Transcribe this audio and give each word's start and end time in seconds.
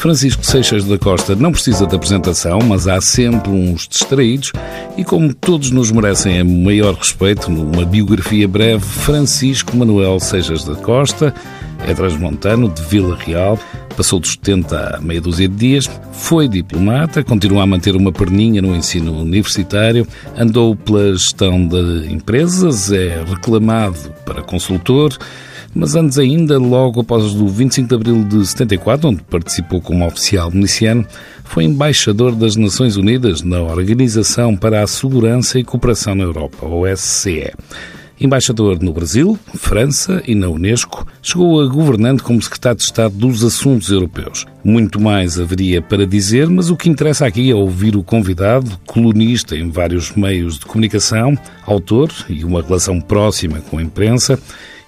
Francisco 0.00 0.42
Seixas 0.46 0.86
da 0.86 0.96
Costa 0.96 1.36
não 1.36 1.52
precisa 1.52 1.86
de 1.86 1.94
apresentação, 1.94 2.58
mas 2.66 2.88
há 2.88 3.02
sempre 3.02 3.50
uns 3.50 3.86
distraídos 3.86 4.50
e, 4.96 5.04
como 5.04 5.34
todos 5.34 5.70
nos 5.70 5.90
merecem 5.90 6.40
a 6.40 6.44
maior 6.44 6.94
respeito, 6.94 7.50
numa 7.50 7.84
biografia 7.84 8.48
breve, 8.48 8.82
Francisco 8.82 9.76
Manuel 9.76 10.18
Seixas 10.18 10.64
da 10.64 10.74
Costa 10.74 11.34
é 11.86 11.92
transmontano 11.92 12.70
de 12.70 12.80
Vila 12.80 13.14
Real, 13.14 13.58
passou 13.94 14.18
dos 14.18 14.30
70 14.30 14.96
a 14.96 15.00
meia 15.02 15.20
dúzia 15.20 15.46
de 15.46 15.54
dias, 15.54 15.90
foi 16.12 16.48
diplomata, 16.48 17.22
continua 17.22 17.62
a 17.62 17.66
manter 17.66 17.94
uma 17.94 18.10
perninha 18.10 18.62
no 18.62 18.74
ensino 18.74 19.20
universitário, 19.20 20.08
andou 20.34 20.74
pela 20.74 21.12
gestão 21.12 21.68
de 21.68 22.10
empresas, 22.10 22.90
é 22.90 23.22
reclamado 23.22 23.98
para 24.24 24.40
consultor, 24.40 25.14
mas 25.74 25.94
antes 25.94 26.18
ainda, 26.18 26.58
logo 26.58 27.00
após 27.00 27.34
o 27.34 27.46
25 27.46 27.88
de 27.88 27.94
abril 27.94 28.24
de 28.24 28.46
74, 28.46 29.08
onde 29.08 29.22
participou 29.22 29.80
como 29.80 30.06
oficial 30.06 30.50
miliciano, 30.50 31.06
foi 31.44 31.64
embaixador 31.64 32.34
das 32.34 32.56
Nações 32.56 32.96
Unidas 32.96 33.42
na 33.42 33.60
Organização 33.60 34.56
para 34.56 34.82
a 34.82 34.86
Segurança 34.86 35.58
e 35.58 35.64
Cooperação 35.64 36.14
na 36.14 36.24
Europa, 36.24 36.66
OSCE. 36.66 37.52
Embaixador 38.20 38.82
no 38.82 38.92
Brasil, 38.92 39.38
França 39.54 40.22
e 40.26 40.34
na 40.34 40.46
Unesco, 40.46 41.06
chegou 41.22 41.58
a 41.58 41.66
governante 41.66 42.22
como 42.22 42.42
secretário 42.42 42.76
de 42.76 42.84
Estado 42.84 43.14
dos 43.14 43.42
Assuntos 43.42 43.90
Europeus. 43.90 44.44
Muito 44.62 45.00
mais 45.00 45.40
haveria 45.40 45.80
para 45.80 46.06
dizer, 46.06 46.46
mas 46.50 46.68
o 46.68 46.76
que 46.76 46.90
interessa 46.90 47.24
aqui 47.24 47.50
é 47.50 47.54
ouvir 47.54 47.96
o 47.96 48.02
convidado, 48.02 48.78
colunista 48.86 49.56
em 49.56 49.70
vários 49.70 50.12
meios 50.14 50.58
de 50.58 50.66
comunicação, 50.66 51.34
autor 51.64 52.12
e 52.28 52.44
uma 52.44 52.60
relação 52.60 53.00
próxima 53.00 53.58
com 53.70 53.78
a 53.78 53.82
imprensa, 53.82 54.38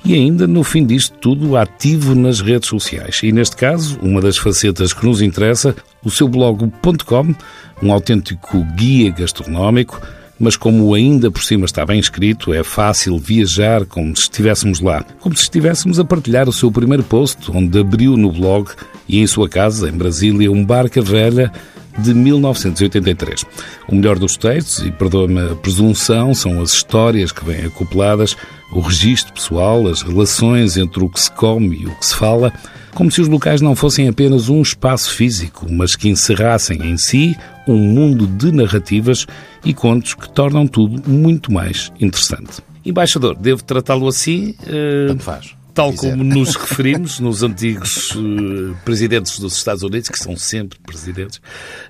e 0.04 0.14
ainda, 0.14 0.46
no 0.46 0.64
fim 0.64 0.84
disto 0.84 1.16
tudo, 1.18 1.56
ativo 1.56 2.14
nas 2.14 2.40
redes 2.40 2.68
sociais. 2.68 3.20
E 3.22 3.30
neste 3.30 3.56
caso, 3.56 3.98
uma 4.00 4.20
das 4.20 4.36
facetas 4.36 4.92
que 4.92 5.06
nos 5.06 5.22
interessa, 5.22 5.76
o 6.02 6.10
seu 6.10 6.26
blog.com, 6.28 7.34
um 7.82 7.92
autêntico 7.92 8.64
guia 8.76 9.10
gastronómico, 9.12 10.00
mas 10.42 10.56
como 10.56 10.92
ainda 10.92 11.30
por 11.30 11.44
cima 11.44 11.64
está 11.64 11.86
bem 11.86 12.00
escrito, 12.00 12.52
é 12.52 12.64
fácil 12.64 13.16
viajar 13.16 13.86
como 13.86 14.14
se 14.16 14.22
estivéssemos 14.22 14.80
lá, 14.80 15.04
como 15.20 15.36
se 15.36 15.44
estivéssemos 15.44 16.00
a 16.00 16.04
partilhar 16.04 16.48
o 16.48 16.52
seu 16.52 16.70
primeiro 16.72 17.04
post, 17.04 17.48
onde 17.52 17.78
abriu 17.78 18.16
no 18.16 18.32
blog 18.32 18.68
e 19.08 19.20
em 19.20 19.26
sua 19.28 19.48
casa, 19.48 19.88
em 19.88 19.92
Brasília, 19.92 20.50
um 20.50 20.64
barca 20.64 21.00
velha 21.00 21.52
de 21.96 22.12
1983. 22.12 23.44
O 23.86 23.94
melhor 23.94 24.18
dos 24.18 24.36
textos, 24.36 24.84
e 24.84 24.90
perdoa-me 24.90 25.52
a 25.52 25.54
presunção, 25.54 26.34
são 26.34 26.60
as 26.60 26.72
histórias 26.72 27.30
que 27.30 27.44
vêm 27.44 27.66
acopladas, 27.66 28.36
o 28.72 28.80
registro 28.80 29.32
pessoal, 29.32 29.86
as 29.86 30.02
relações 30.02 30.76
entre 30.76 31.04
o 31.04 31.08
que 31.08 31.20
se 31.20 31.30
come 31.30 31.82
e 31.82 31.86
o 31.86 31.94
que 31.94 32.06
se 32.06 32.16
fala, 32.16 32.52
como 32.94 33.10
se 33.10 33.20
os 33.20 33.28
locais 33.28 33.60
não 33.60 33.74
fossem 33.74 34.08
apenas 34.08 34.48
um 34.48 34.60
espaço 34.60 35.10
físico, 35.10 35.66
mas 35.70 35.96
que 35.96 36.08
encerrassem 36.08 36.78
em 36.82 36.96
si 36.96 37.36
um 37.66 37.76
mundo 37.78 38.26
de 38.26 38.52
narrativas 38.52 39.26
e 39.64 39.72
contos 39.72 40.14
que 40.14 40.30
tornam 40.30 40.66
tudo 40.66 41.08
muito 41.10 41.52
mais 41.52 41.92
interessante. 42.00 42.60
Embaixador, 42.84 43.36
devo 43.36 43.62
tratá-lo 43.62 44.08
assim? 44.08 44.54
Uh... 44.66 45.08
Tanto 45.08 45.22
faz 45.22 45.61
tal 45.74 45.92
como 45.94 46.22
nos 46.22 46.54
referimos 46.54 47.18
nos 47.18 47.42
antigos 47.42 48.10
uh, 48.12 48.76
presidentes 48.84 49.38
dos 49.38 49.56
Estados 49.56 49.82
Unidos, 49.82 50.08
que 50.08 50.18
são 50.18 50.36
sempre 50.36 50.78
presidentes, 50.80 51.40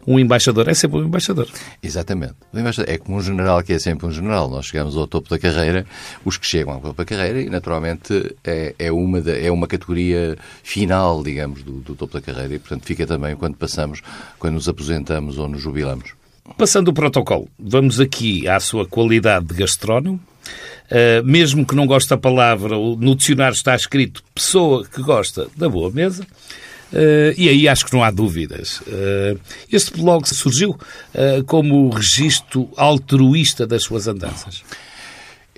um 0.07 0.19
embaixador 0.19 0.69
é 0.69 0.75
sempre 0.75 0.99
um 0.99 1.05
embaixador. 1.05 1.49
Exatamente. 1.83 2.35
embaixador 2.55 2.93
é 2.93 2.99
como 2.99 3.19
um 3.19 3.23
general 3.23 3.63
que 3.63 3.73
é 3.73 3.79
sempre 3.79 4.07
um 4.07 4.13
general. 4.13 4.49
Nós 4.49 4.67
chegamos 4.67 4.97
ao 4.97 5.07
topo 5.07 5.29
da 5.29 5.39
carreira, 5.39 5.85
os 6.25 6.37
que 6.37 6.47
chegam 6.47 6.75
ao 6.75 6.81
topo 6.81 6.95
da 6.97 7.05
carreira, 7.05 7.41
e 7.41 7.51
naturalmente 7.51 8.37
é, 8.45 8.75
é, 8.79 8.93
uma, 8.93 9.19
é 9.19 9.51
uma 9.51 9.67
categoria 9.67 10.37
final, 10.63 11.23
digamos, 11.23 11.63
do, 11.63 11.73
do 11.81 11.95
topo 11.95 12.15
da 12.15 12.21
carreira, 12.21 12.55
e 12.55 12.59
portanto 12.59 12.85
fica 12.85 13.07
também 13.07 13.37
quando 13.37 13.57
passamos, 13.57 14.01
quando 14.39 14.55
nos 14.55 14.69
aposentamos 14.69 15.39
ou 15.39 15.49
nos 15.49 15.61
jubilamos. 15.61 16.22
Passando 16.59 16.89
o 16.89 16.93
protocolo, 16.93 17.49
vamos 17.59 18.01
aqui 18.01 18.49
à 18.49 18.59
sua 18.61 18.87
qualidade 18.87 19.47
de 19.47 19.55
gastrónomo, 19.55 20.21
Uh, 20.93 21.25
mesmo 21.25 21.65
que 21.65 21.75
não 21.75 21.87
goste 21.87 22.11
da 22.11 22.19
palavra, 22.19 22.77
no 22.77 23.17
dicionário 23.17 23.55
está 23.55 23.75
escrito 23.75 24.23
pessoa 24.35 24.85
que 24.85 25.01
gosta 25.01 25.49
da 25.57 25.67
boa 25.67 25.91
mesa. 25.91 26.23
Uh, 26.93 27.33
e 27.39 27.49
aí 27.49 27.67
acho 27.67 27.87
que 27.87 27.95
não 27.95 28.05
há 28.05 28.11
dúvidas. 28.11 28.81
Uh, 28.81 29.41
este 29.71 29.99
blog 29.99 30.29
surgiu 30.29 30.79
como 31.47 31.89
registro 31.89 32.69
altruísta 32.77 33.67
das 33.67 33.85
suas 33.85 34.07
andanças. 34.07 34.63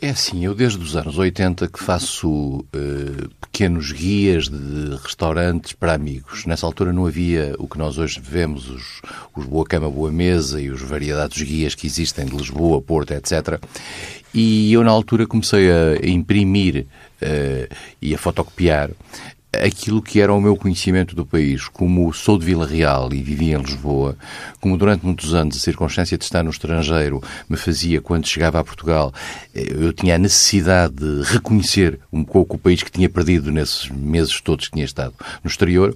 É 0.00 0.10
assim, 0.10 0.44
eu 0.44 0.54
desde 0.54 0.78
os 0.82 0.96
anos 0.96 1.16
80 1.16 1.68
que 1.68 1.78
faço 1.78 2.28
uh, 2.28 3.28
pequenos 3.40 3.92
guias 3.92 4.48
de 4.48 4.96
restaurantes 5.02 5.72
para 5.72 5.94
amigos. 5.94 6.44
Nessa 6.46 6.66
altura 6.66 6.92
não 6.92 7.06
havia 7.06 7.54
o 7.58 7.68
que 7.68 7.78
nós 7.78 7.96
hoje 7.96 8.20
vemos, 8.20 8.68
os, 8.68 9.00
os 9.34 9.46
Boa 9.46 9.64
Cama, 9.64 9.88
Boa 9.88 10.10
Mesa 10.10 10.60
e 10.60 10.68
os 10.68 10.82
variados 10.82 11.40
guias 11.40 11.74
que 11.74 11.86
existem 11.86 12.26
de 12.26 12.36
Lisboa, 12.36 12.82
Porto, 12.82 13.12
etc. 13.12 13.60
E 14.34 14.72
eu 14.72 14.82
na 14.82 14.90
altura 14.90 15.28
comecei 15.28 15.70
a 15.70 16.06
imprimir 16.06 16.86
uh, 17.22 17.74
e 18.02 18.14
a 18.14 18.18
fotocopiar 18.18 18.90
aquilo 19.62 20.02
que 20.02 20.20
era 20.20 20.32
o 20.32 20.40
meu 20.40 20.56
conhecimento 20.56 21.14
do 21.14 21.26
país, 21.26 21.68
como 21.68 22.12
sou 22.12 22.38
de 22.38 22.46
Vila 22.46 22.66
Real 22.66 23.12
e 23.12 23.22
vivia 23.22 23.56
em 23.56 23.62
Lisboa, 23.62 24.16
como 24.60 24.76
durante 24.76 25.04
muitos 25.04 25.34
anos 25.34 25.56
a 25.56 25.60
circunstância 25.60 26.16
de 26.16 26.24
estar 26.24 26.42
no 26.42 26.50
estrangeiro 26.50 27.22
me 27.48 27.56
fazia, 27.56 28.00
quando 28.00 28.26
chegava 28.26 28.60
a 28.60 28.64
Portugal, 28.64 29.12
eu 29.54 29.92
tinha 29.92 30.14
a 30.14 30.18
necessidade 30.18 30.94
de 30.94 31.22
reconhecer 31.22 31.98
um 32.12 32.24
pouco 32.24 32.56
o 32.56 32.58
país 32.58 32.82
que 32.82 32.90
tinha 32.90 33.08
perdido 33.08 33.50
nesses 33.50 33.88
meses 33.90 34.40
todos 34.40 34.66
que 34.66 34.72
tinha 34.72 34.84
estado 34.84 35.14
no 35.42 35.50
exterior, 35.50 35.94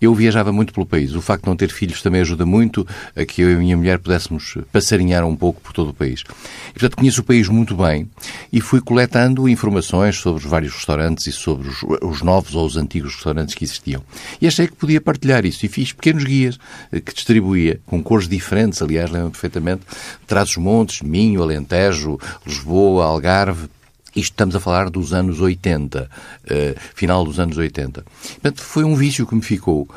eu 0.00 0.14
viajava 0.14 0.52
muito 0.52 0.72
pelo 0.72 0.86
país. 0.86 1.14
O 1.14 1.20
facto 1.20 1.44
de 1.44 1.48
não 1.48 1.56
ter 1.56 1.70
filhos 1.70 2.02
também 2.02 2.20
ajuda 2.20 2.46
muito 2.46 2.86
a 3.16 3.24
que 3.24 3.42
eu 3.42 3.50
e 3.50 3.54
a 3.54 3.58
minha 3.58 3.76
mulher 3.76 3.98
pudéssemos 3.98 4.56
passarinhar 4.72 5.24
um 5.24 5.36
pouco 5.36 5.60
por 5.60 5.72
todo 5.72 5.90
o 5.90 5.94
país. 5.94 6.22
E, 6.70 6.72
portanto, 6.72 6.96
conheço 6.96 7.20
o 7.20 7.24
país 7.24 7.48
muito 7.48 7.76
bem 7.76 8.08
e 8.52 8.60
fui 8.60 8.80
coletando 8.80 9.48
informações 9.48 10.16
sobre 10.16 10.42
os 10.42 10.48
vários 10.48 10.74
restaurantes 10.74 11.26
e 11.26 11.32
sobre 11.32 11.68
os, 11.68 11.82
os 12.02 12.22
novos 12.22 12.54
ou 12.54 12.66
os 12.66 12.76
antigos 12.76 12.93
antigos 12.94 13.14
restaurantes 13.16 13.54
que 13.54 13.64
existiam. 13.64 14.02
E 14.40 14.46
achei 14.46 14.68
que 14.68 14.76
podia 14.76 15.00
partilhar 15.00 15.44
isso 15.44 15.66
e 15.66 15.68
fiz 15.68 15.92
pequenos 15.92 16.24
guias 16.24 16.58
eh, 16.92 17.00
que 17.00 17.12
distribuía, 17.12 17.80
com 17.86 18.02
cores 18.02 18.28
diferentes, 18.28 18.80
aliás, 18.80 19.10
lembro 19.10 19.30
perfeitamente, 19.30 19.82
Trás-os-Montes, 20.26 21.02
Minho, 21.02 21.42
Alentejo, 21.42 22.18
Lisboa, 22.46 23.06
Algarve, 23.06 23.68
isto 24.16 24.32
estamos 24.32 24.54
a 24.54 24.60
falar 24.60 24.90
dos 24.90 25.12
anos 25.12 25.40
80, 25.40 26.02
uh, 26.02 26.08
eh, 26.46 26.74
final 26.94 27.24
dos 27.24 27.38
anos 27.38 27.56
80. 27.56 28.02
Portanto, 28.02 28.62
foi 28.62 28.84
um 28.84 28.94
vício 28.94 29.26
que 29.26 29.34
me 29.34 29.42
ficou. 29.42 29.88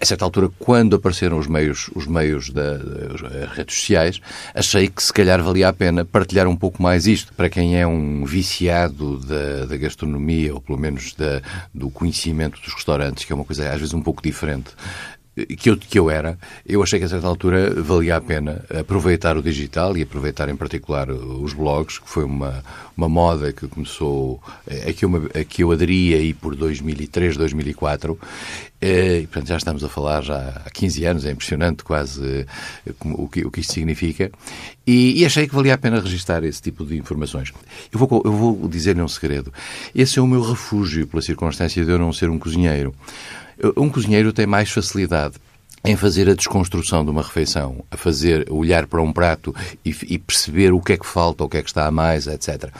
A 0.00 0.04
certa 0.04 0.24
altura, 0.24 0.50
quando 0.58 0.96
apareceram 0.96 1.38
os 1.38 1.46
meios, 1.46 1.90
os 1.94 2.06
meios 2.06 2.50
das 2.50 3.20
redes 3.54 3.76
sociais, 3.76 4.20
achei 4.54 4.86
que 4.86 5.02
se 5.02 5.12
calhar 5.12 5.42
valia 5.42 5.68
a 5.68 5.72
pena 5.72 6.04
partilhar 6.04 6.46
um 6.46 6.56
pouco 6.56 6.82
mais 6.82 7.06
isto. 7.06 7.32
Para 7.32 7.48
quem 7.48 7.80
é 7.80 7.86
um 7.86 8.24
viciado 8.24 9.18
da, 9.18 9.64
da 9.64 9.76
gastronomia, 9.78 10.52
ou 10.52 10.60
pelo 10.60 10.78
menos 10.78 11.14
da, 11.14 11.40
do 11.72 11.88
conhecimento 11.88 12.60
dos 12.60 12.74
restaurantes, 12.74 13.24
que 13.24 13.32
é 13.32 13.34
uma 13.34 13.46
coisa 13.46 13.70
às 13.70 13.78
vezes 13.78 13.94
um 13.94 14.02
pouco 14.02 14.22
diferente 14.22 14.68
que 15.46 15.70
eu, 15.70 15.76
que 15.76 15.98
eu 15.98 16.10
era, 16.10 16.38
eu 16.66 16.82
achei 16.82 16.98
que 16.98 17.04
a 17.04 17.08
certa 17.08 17.26
altura 17.26 17.82
valia 17.82 18.16
a 18.16 18.20
pena 18.20 18.64
aproveitar 18.78 19.36
o 19.36 19.42
digital 19.42 19.96
e 19.96 20.02
aproveitar 20.02 20.48
em 20.48 20.56
particular 20.56 21.10
os 21.10 21.52
blogs, 21.52 21.98
que 21.98 22.08
foi 22.08 22.24
uma, 22.24 22.62
uma 22.96 23.08
moda 23.08 23.52
que 23.52 23.66
começou, 23.68 24.40
a 24.66 24.92
que, 24.92 25.04
eu, 25.04 25.30
a 25.34 25.44
que 25.44 25.62
eu 25.62 25.72
aderi 25.72 26.14
aí 26.14 26.34
por 26.34 26.54
2003, 26.56 27.36
2004. 27.36 28.18
E, 28.80 29.22
portanto, 29.22 29.48
já 29.48 29.56
estamos 29.56 29.82
a 29.82 29.88
falar 29.88 30.22
já 30.22 30.62
há 30.64 30.70
15 30.70 31.04
anos, 31.04 31.24
é 31.26 31.32
impressionante 31.32 31.82
quase 31.82 32.46
eh, 32.86 32.92
o 33.04 33.28
que, 33.28 33.44
o 33.44 33.50
que 33.50 33.60
isto 33.60 33.72
significa. 33.72 34.30
E, 34.86 35.20
e 35.20 35.26
achei 35.26 35.48
que 35.48 35.54
valia 35.54 35.74
a 35.74 35.78
pena 35.78 36.00
registar 36.00 36.44
esse 36.44 36.62
tipo 36.62 36.84
de 36.84 36.96
informações. 36.96 37.52
Eu 37.92 37.98
vou, 37.98 38.22
eu 38.24 38.32
vou 38.32 38.68
dizer-lhe 38.68 39.02
um 39.02 39.08
segredo. 39.08 39.52
Esse 39.92 40.20
é 40.20 40.22
o 40.22 40.26
meu 40.28 40.42
refúgio 40.42 41.08
pela 41.08 41.20
circunstância 41.20 41.84
de 41.84 41.90
eu 41.90 41.98
não 41.98 42.12
ser 42.12 42.30
um 42.30 42.38
cozinheiro. 42.38 42.94
Um 43.76 43.88
cozinheiro 43.88 44.32
tem 44.32 44.46
mais 44.46 44.70
facilidade 44.70 45.34
em 45.84 45.96
fazer 45.96 46.28
a 46.28 46.34
desconstrução 46.34 47.04
de 47.04 47.10
uma 47.10 47.22
refeição, 47.22 47.84
a 47.90 47.96
fazer, 47.96 48.46
olhar 48.50 48.86
para 48.86 49.00
um 49.00 49.12
prato 49.12 49.54
e, 49.84 49.94
e, 50.08 50.18
perceber 50.18 50.72
o 50.72 50.80
que 50.80 50.92
é 50.92 50.96
que 50.96 51.06
falta, 51.06 51.44
o 51.44 51.48
que 51.48 51.56
é 51.56 51.62
que 51.62 51.68
está 51.68 51.86
a 51.86 51.90
mais, 51.90 52.26
etc. 52.26 52.70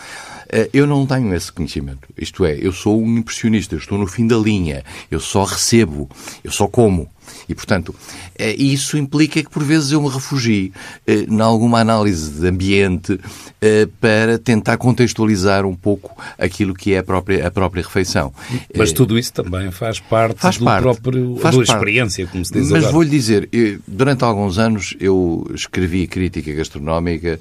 Eh, 0.49 0.69
eu 0.73 0.87
não 0.87 1.07
tenho 1.07 1.33
esse 1.35 1.53
conhecimento. 1.53 2.09
Isto 2.17 2.45
é, 2.45 2.59
eu 2.61 2.73
sou 2.73 3.01
um 3.01 3.19
impressionista, 3.19 3.75
eu 3.75 3.79
estou 3.79 3.99
no 3.99 4.07
fim 4.07 4.27
da 4.27 4.37
linha, 4.37 4.85
eu 5.11 5.21
só 5.21 5.45
recebo, 5.45 6.09
eu 6.43 6.51
só 6.51 6.67
como. 6.67 7.09
E, 7.49 7.55
portanto, 7.55 7.95
eh, 8.39 8.55
isso 8.56 8.99
implica 8.99 9.43
que, 9.43 9.49
por 9.49 9.65
vezes, 9.65 9.93
eu 9.93 10.03
me 10.03 10.09
refugie 10.09 10.73
eh, 11.06 11.27
em 11.29 11.41
alguma 11.41 11.81
análise 11.81 12.31
de 12.31 12.47
ambiente 12.47 13.19
eh, 13.61 13.89
para 14.00 14.39
tentar 14.39 14.77
contextualizar 14.77 15.65
um 15.65 15.75
pouco 15.75 16.17
aquilo 16.39 16.75
que 16.75 16.93
é 16.93 16.99
a 16.99 17.03
própria, 17.03 17.47
a 17.47 17.50
própria 17.50 17.83
refeição. 17.83 18.33
Mas 18.77 18.93
tudo 18.93 19.19
isso 19.19 19.33
também 19.33 19.71
faz 19.71 19.99
parte 19.99 20.41
faz 20.41 20.59
do 20.59 20.65
parte, 20.65 20.83
próprio, 20.83 21.37
faz 21.37 21.56
da 21.56 21.62
experiência, 21.62 22.27
como 22.27 22.45
se 22.45 22.53
diz 22.53 22.71
Mas 22.71 22.91
vou-lhe 22.91 23.11
dizer, 23.11 23.49
durante 23.87 24.25
alguns 24.25 24.59
anos 24.59 24.95
eu 25.00 25.50
escrevi 25.55 26.06
crítica 26.06 26.53
gastronómica 26.53 27.41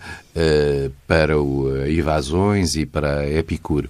para 1.08 1.40
o 1.40 1.86
Evasões 1.86 2.76
e 2.76 2.86
para 2.86 3.20
a 3.20 3.30
Epicure. 3.30 3.90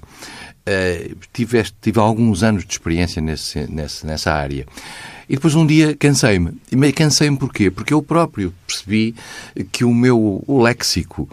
uh, 0.67 1.17
tive, 1.33 1.63
tive 1.81 1.99
alguns 1.99 2.43
anos 2.43 2.65
de 2.65 2.73
experiência 2.73 3.21
nesse, 3.21 3.59
nesse, 3.71 4.05
nessa 4.05 4.33
área. 4.33 4.65
E 5.29 5.35
depois 5.35 5.55
um 5.55 5.65
dia 5.65 5.95
cansei-me. 5.95 6.53
E 6.71 6.75
cansei-me 6.93 7.37
porquê? 7.37 7.69
Porque 7.69 7.93
eu 7.93 8.01
próprio 8.01 8.53
percebi 8.65 9.13
que 9.71 9.83
o 9.83 9.93
meu 9.93 10.43
o 10.47 10.61
léxico 10.61 11.29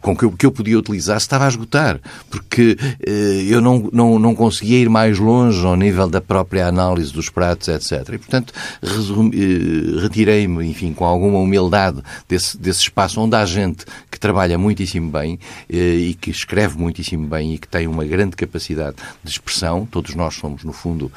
com 0.00 0.16
que 0.16 0.24
eu, 0.24 0.32
que 0.32 0.46
eu 0.46 0.52
podia 0.52 0.78
utilizar 0.78 1.16
estava 1.16 1.44
a 1.44 1.48
esgotar, 1.48 2.00
porque 2.30 2.76
eh, 3.06 3.46
eu 3.48 3.60
não, 3.60 3.88
não, 3.92 4.18
não 4.18 4.34
conseguia 4.34 4.78
ir 4.78 4.88
mais 4.88 5.18
longe 5.18 5.64
ao 5.64 5.76
nível 5.76 6.08
da 6.08 6.20
própria 6.20 6.66
análise 6.66 7.12
dos 7.12 7.28
pratos, 7.28 7.68
etc. 7.68 8.14
E, 8.14 8.18
portanto, 8.18 8.52
eh, 8.82 10.00
retirei-me, 10.00 10.66
enfim, 10.66 10.92
com 10.92 11.04
alguma 11.04 11.38
humildade 11.38 12.02
desse, 12.28 12.56
desse 12.56 12.80
espaço 12.80 13.20
onde 13.20 13.36
há 13.36 13.44
gente 13.44 13.84
que 14.10 14.18
trabalha 14.18 14.58
muitíssimo 14.58 15.10
bem 15.10 15.38
eh, 15.68 15.76
e 15.76 16.14
que 16.14 16.30
escreve 16.30 16.78
muitíssimo 16.78 17.26
bem 17.26 17.54
e 17.54 17.58
que 17.58 17.68
tem 17.68 17.86
uma 17.86 18.04
grande 18.04 18.36
capacidade 18.36 18.96
de 19.22 19.30
expressão. 19.30 19.86
Todos 19.90 20.14
nós 20.14 20.34
somos, 20.34 20.64
no 20.64 20.72
fundo, 20.72 21.10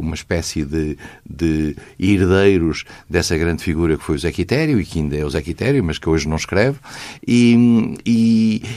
uma 0.00 0.14
espécie 0.14 0.64
de, 0.64 0.96
de 1.28 1.76
herdeiros 1.98 2.84
dessa 3.08 3.36
grande 3.36 3.62
figura 3.62 3.96
que 3.96 4.02
foi 4.02 4.16
o 4.16 4.18
Zé 4.18 4.32
Quitério 4.32 4.80
e 4.80 4.84
que 4.84 4.98
ainda 4.98 5.16
é 5.16 5.24
o 5.24 5.30
Zé 5.30 5.42
Quitério, 5.42 5.84
mas 5.84 5.98
que 5.98 6.08
hoje 6.08 6.26
não 6.26 6.36
escreve. 6.36 6.78
E, 7.26 7.96
e, 8.04 8.19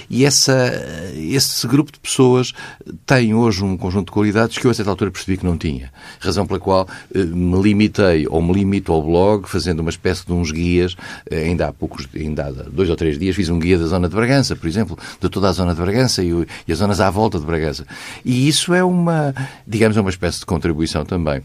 e 0.09 0.25
essa, 0.25 0.71
esse 1.15 1.67
grupo 1.67 1.91
de 1.91 1.99
pessoas 1.99 2.53
tem 3.05 3.33
hoje 3.33 3.63
um 3.63 3.77
conjunto 3.77 4.07
de 4.07 4.11
qualidades 4.11 4.57
que 4.57 4.65
eu 4.65 4.71
a 4.71 4.73
certa 4.73 4.91
altura 4.91 5.11
percebi 5.11 5.37
que 5.37 5.45
não 5.45 5.57
tinha. 5.57 5.91
Razão 6.19 6.45
pela 6.45 6.59
qual 6.59 6.87
eh, 7.13 7.23
me 7.23 7.61
limitei 7.61 8.27
ou 8.27 8.41
me 8.41 8.53
limito 8.53 8.91
ao 8.91 9.01
blog 9.01 9.47
fazendo 9.47 9.79
uma 9.79 9.89
espécie 9.89 10.25
de 10.25 10.33
uns 10.33 10.51
guias. 10.51 10.95
Eh, 11.29 11.45
ainda 11.45 11.67
há 11.67 11.73
poucos, 11.73 12.07
ainda 12.15 12.47
há 12.47 12.51
dois 12.51 12.89
ou 12.89 12.95
três 12.95 13.17
dias 13.17 13.35
fiz 13.35 13.49
um 13.49 13.59
guia 13.59 13.77
da 13.77 13.85
zona 13.85 14.09
de 14.09 14.15
Bragança, 14.15 14.55
por 14.55 14.67
exemplo, 14.67 14.97
de 15.19 15.29
toda 15.29 15.49
a 15.49 15.51
zona 15.51 15.73
de 15.73 15.81
Bragança 15.81 16.23
e, 16.23 16.31
e 16.67 16.71
as 16.71 16.77
zonas 16.77 16.99
à 16.99 17.09
volta 17.09 17.39
de 17.39 17.45
Bragança. 17.45 17.85
E 18.23 18.47
isso 18.47 18.73
é 18.73 18.83
uma, 18.83 19.33
digamos, 19.67 19.97
é 19.97 20.01
uma 20.01 20.09
espécie 20.09 20.39
de 20.39 20.45
contribuição 20.45 21.05
também 21.05 21.41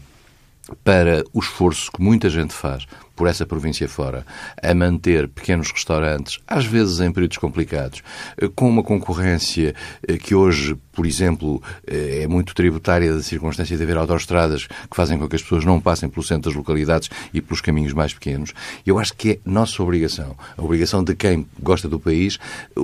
para 0.83 1.23
o 1.33 1.39
esforço 1.39 1.91
que 1.91 2.01
muita 2.01 2.29
gente 2.29 2.53
faz 2.53 2.85
por 3.19 3.27
essa 3.27 3.45
província 3.45 3.85
fora, 3.89 4.25
a 4.63 4.73
manter 4.73 5.27
pequenos 5.27 5.73
restaurantes, 5.73 6.39
às 6.47 6.65
vezes 6.65 7.01
em 7.01 7.11
períodos 7.11 7.37
complicados, 7.37 8.01
eh, 8.37 8.49
com 8.55 8.69
uma 8.69 8.81
concorrência 8.81 9.75
eh, 10.07 10.17
que 10.17 10.33
hoje, 10.33 10.77
por 10.93 11.05
exemplo, 11.05 11.61
eh, 11.85 12.21
é 12.23 12.27
muito 12.29 12.55
tributária 12.55 13.13
da 13.13 13.21
circunstância 13.21 13.75
de 13.75 13.83
haver 13.83 13.97
autoestradas 13.97 14.67
que 14.67 14.95
fazem 14.95 15.19
com 15.19 15.27
que 15.27 15.35
as 15.35 15.41
pessoas 15.41 15.65
não 15.65 15.81
passem 15.81 16.07
pelo 16.07 16.25
centro 16.25 16.49
das 16.49 16.57
localidades 16.57 17.09
e 17.33 17.41
pelos 17.41 17.59
caminhos 17.59 17.91
mais 17.91 18.13
pequenos. 18.13 18.53
Eu 18.85 18.97
acho 18.97 19.13
que 19.13 19.31
é 19.31 19.39
nossa 19.43 19.83
obrigação, 19.83 20.37
a 20.57 20.63
obrigação 20.63 21.03
de 21.03 21.13
quem 21.13 21.45
gosta 21.61 21.89
do 21.89 21.99
país, 21.99 22.39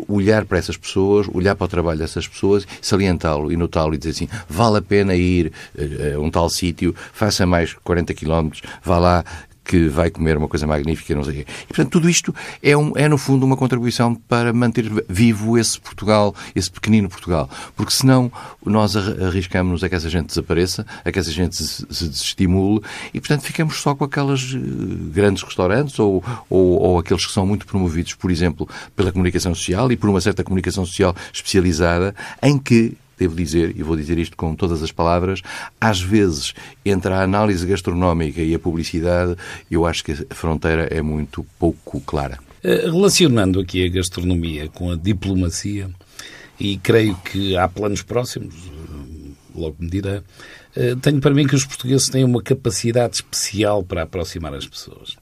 olhar 0.06 0.44
para 0.44 0.58
essas 0.58 0.76
pessoas, 0.76 1.30
olhar 1.34 1.56
para 1.56 1.64
o 1.64 1.70
trabalho 1.70 2.00
dessas 2.00 2.28
pessoas, 2.28 2.68
salientá-lo 2.82 3.54
e 3.54 3.56
notá-lo 3.56 3.96
e 3.96 3.98
dizer 3.98 4.10
assim, 4.10 4.28
vale 4.50 4.80
a 4.80 4.82
pena 4.82 5.16
ir 5.16 5.54
a 6.14 6.20
um 6.20 6.30
tal 6.30 6.50
sítio, 6.50 6.94
faça 7.14 7.46
mais 7.46 7.74
40 7.74 8.14
quilómetros, 8.14 8.62
vá 8.84 9.00
lá, 9.00 9.24
que 9.66 9.88
vai 9.90 10.12
comer 10.12 10.38
uma 10.38 10.48
coisa 10.48 10.68
magnífica, 10.68 11.16
não 11.16 11.24
sei 11.24 11.34
o 11.34 11.36
quê. 11.38 11.52
E, 11.64 11.68
portanto, 11.68 11.90
tudo 11.90 12.10
isto 12.10 12.34
é, 12.62 12.78
um, 12.78 12.94
é, 12.96 13.10
no 13.10 13.18
fundo, 13.18 13.46
uma 13.46 13.58
contribuição 13.58 14.14
para 14.14 14.54
manter 14.54 14.86
vivo 15.10 15.58
esse 15.58 15.80
Portugal, 15.80 16.36
esse 16.56 16.70
pequenino 16.70 17.10
Portugal. 17.10 17.50
Porque 17.76 17.92
senão 17.92 18.32
nós 18.64 18.96
arriscamos 18.96 19.84
a 19.84 19.90
que 19.90 19.96
essa 19.96 20.10
gente 20.10 20.28
desapareça, 20.28 20.86
a 21.04 21.12
que 21.12 21.18
essa 21.18 21.32
gente 21.32 21.56
se, 21.56 21.86
se 21.90 22.08
desestimule 22.08 22.82
e, 23.14 23.20
portanto, 23.20 23.42
ficamos 23.42 23.78
só 23.82 23.96
com 23.96 24.04
aqueles 24.04 24.54
eh, 24.54 24.60
grandes 25.12 25.42
restaurantes 25.42 25.98
ou, 25.98 26.24
ou, 26.50 26.80
ou 26.82 27.00
aqueles 27.00 27.26
que 27.26 27.34
são 27.34 27.46
muito 27.46 27.66
promovidos, 27.66 28.14
por 28.14 28.30
exemplo, 28.30 28.70
pela 28.96 29.12
comunicação 29.12 29.56
social 29.56 29.92
e 29.92 29.98
por 29.98 30.10
uma 30.10 30.22
certa 30.22 30.44
comunicação 30.44 30.86
social 30.86 31.16
especializada, 31.34 32.14
em 32.42 32.60
que 32.60 32.96
devo 33.18 33.36
dizer, 33.36 33.74
e 33.76 33.84
vou 33.84 33.96
dizer 33.96 34.18
isto 34.18 34.36
com 34.36 34.56
todas 34.56 34.84
as 34.84 34.92
palavras, 34.92 35.42
às 35.80 36.02
vezes, 36.02 36.54
entre 36.86 37.14
a 37.14 37.22
análise 37.22 37.66
gastronómica 37.66 38.42
e 38.42 38.54
a 38.54 38.60
publicidade, 38.60 39.36
eu 39.70 39.86
acho 39.86 40.04
que 40.04 40.12
a 40.12 40.36
fronteira 40.36 40.84
é 40.92 41.02
muito 41.02 41.46
pouco 41.58 42.02
clara. 42.02 42.40
Eh, 42.64 42.86
relacionando 42.86 43.60
aqui 43.60 43.86
a 43.86 43.90
gastronomia 43.90 44.68
com 44.70 44.92
a 44.92 44.96
diplomacia, 44.96 45.90
e 46.60 46.78
creio 46.78 47.16
que 47.18 47.56
há 47.56 47.68
planos 47.68 48.02
próximos, 48.02 48.56
eh, 48.56 49.32
logo 49.54 49.76
me 49.78 49.90
dirá, 49.90 50.24
eh, 50.76 50.96
tenho 51.02 51.22
para 51.22 51.34
mim 51.34 51.46
que 51.46 51.56
os 51.56 51.64
portugueses 51.64 52.10
têm 52.10 52.24
uma 52.24 52.42
capacidade 52.42 53.16
especial 53.16 53.84
para 53.84 54.02
aproximar 54.02 54.54
as 54.56 54.68
pessoas. 54.68 55.16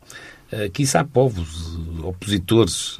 Quiçá 0.72 1.04
povos 1.04 1.80
opositores. 2.04 3.00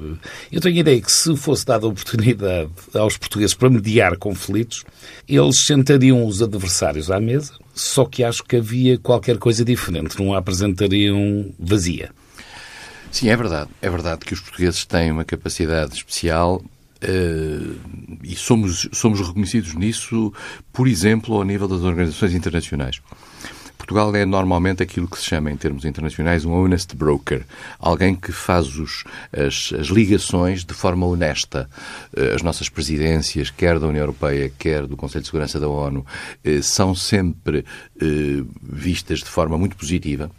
Eu 0.52 0.62
tenho 0.62 0.78
a 0.78 0.80
ideia 0.80 1.02
que 1.02 1.12
se 1.12 1.36
fosse 1.36 1.66
dada 1.66 1.86
a 1.86 1.90
oportunidade 1.90 2.70
aos 2.94 3.18
portugueses 3.18 3.54
para 3.54 3.70
mediar 3.70 4.18
conflitos, 4.18 4.84
eles 5.28 5.60
sentariam 5.60 6.26
os 6.26 6.42
adversários 6.42 7.12
à 7.12 7.20
mesa, 7.20 7.54
só 7.74 8.06
que 8.06 8.24
acho 8.24 8.44
que 8.44 8.58
havia 8.58 8.98
qualquer 8.98 9.38
coisa 9.38 9.64
diferente, 9.64 10.20
não 10.20 10.34
a 10.34 10.38
apresentariam 10.38 11.54
vazia. 11.60 12.12
Sim, 13.12 13.30
é 13.30 13.36
verdade. 13.36 13.70
É 13.82 13.90
verdade 13.90 14.26
que 14.26 14.34
os 14.34 14.40
portugueses 14.40 14.86
têm 14.86 15.12
uma 15.12 15.24
capacidade 15.24 15.96
especial 15.96 16.62
Uh, 17.04 17.76
e 18.24 18.34
somos, 18.34 18.88
somos 18.94 19.20
reconhecidos 19.20 19.74
nisso, 19.74 20.32
por 20.72 20.88
exemplo, 20.88 21.36
ao 21.36 21.44
nível 21.44 21.68
das 21.68 21.82
organizações 21.82 22.34
internacionais. 22.34 23.02
Portugal 23.84 24.16
é 24.16 24.26
normalmente 24.26 24.82
aquilo 24.82 25.10
que 25.10 25.18
se 25.18 25.26
chama, 25.26 25.52
em 25.52 25.58
termos 25.58 25.84
internacionais, 25.84 26.46
um 26.46 26.54
honest 26.54 26.96
broker. 26.96 27.44
Alguém 27.78 28.16
que 28.16 28.32
faz 28.32 28.78
os, 28.78 29.04
as, 29.34 29.74
as 29.78 29.88
ligações 29.88 30.64
de 30.64 30.74
forma 30.74 31.06
honesta. 31.06 31.70
Eh, 32.16 32.34
as 32.34 32.42
nossas 32.42 32.70
presidências, 32.70 33.50
quer 33.50 33.78
da 33.80 33.88
União 33.88 34.04
Europeia, 34.04 34.50
quer 34.58 34.88
do 34.88 34.96
Conselho 34.96 35.24
de 35.24 35.28
Segurança 35.28 35.60
da 35.60 35.68
ONU, 35.68 36.06
eh, 36.46 36.62
são 36.62 36.96
sempre 36.96 37.66
eh, 38.02 38.44
vistas 38.62 39.20
de 39.20 39.26
forma 39.26 39.58
muito 39.58 39.76
positiva. 39.76 40.32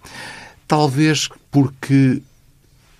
Talvez 0.67 1.29
porque 1.51 2.23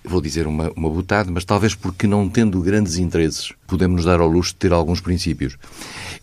vou 0.07 0.21
dizer 0.21 0.47
uma, 0.47 0.71
uma 0.75 0.89
butada, 0.89 1.31
mas 1.31 1.45
talvez 1.45 1.75
porque 1.75 2.07
não 2.07 2.29
tendo 2.29 2.61
grandes 2.61 2.97
interesses, 2.97 3.51
podemos 3.67 3.97
nos 3.97 4.05
dar 4.05 4.19
ao 4.19 4.27
luxo 4.27 4.51
de 4.51 4.57
ter 4.57 4.73
alguns 4.73 5.01
princípios. 5.01 5.57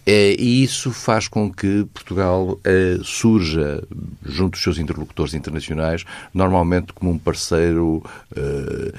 É, 0.05 0.35
e 0.39 0.65
isso 0.65 0.91
faz 0.91 1.29
com 1.29 1.53
que 1.53 1.87
Portugal 1.95 2.59
é, 2.65 2.99
surja, 3.05 3.83
junto 4.25 4.53
dos 4.53 4.63
seus 4.63 4.79
interlocutores 4.79 5.33
internacionais, 5.33 6.05
normalmente 6.35 6.93
como 6.93 7.11
um 7.13 7.19
parceiro 7.19 8.03
é, 8.35 8.93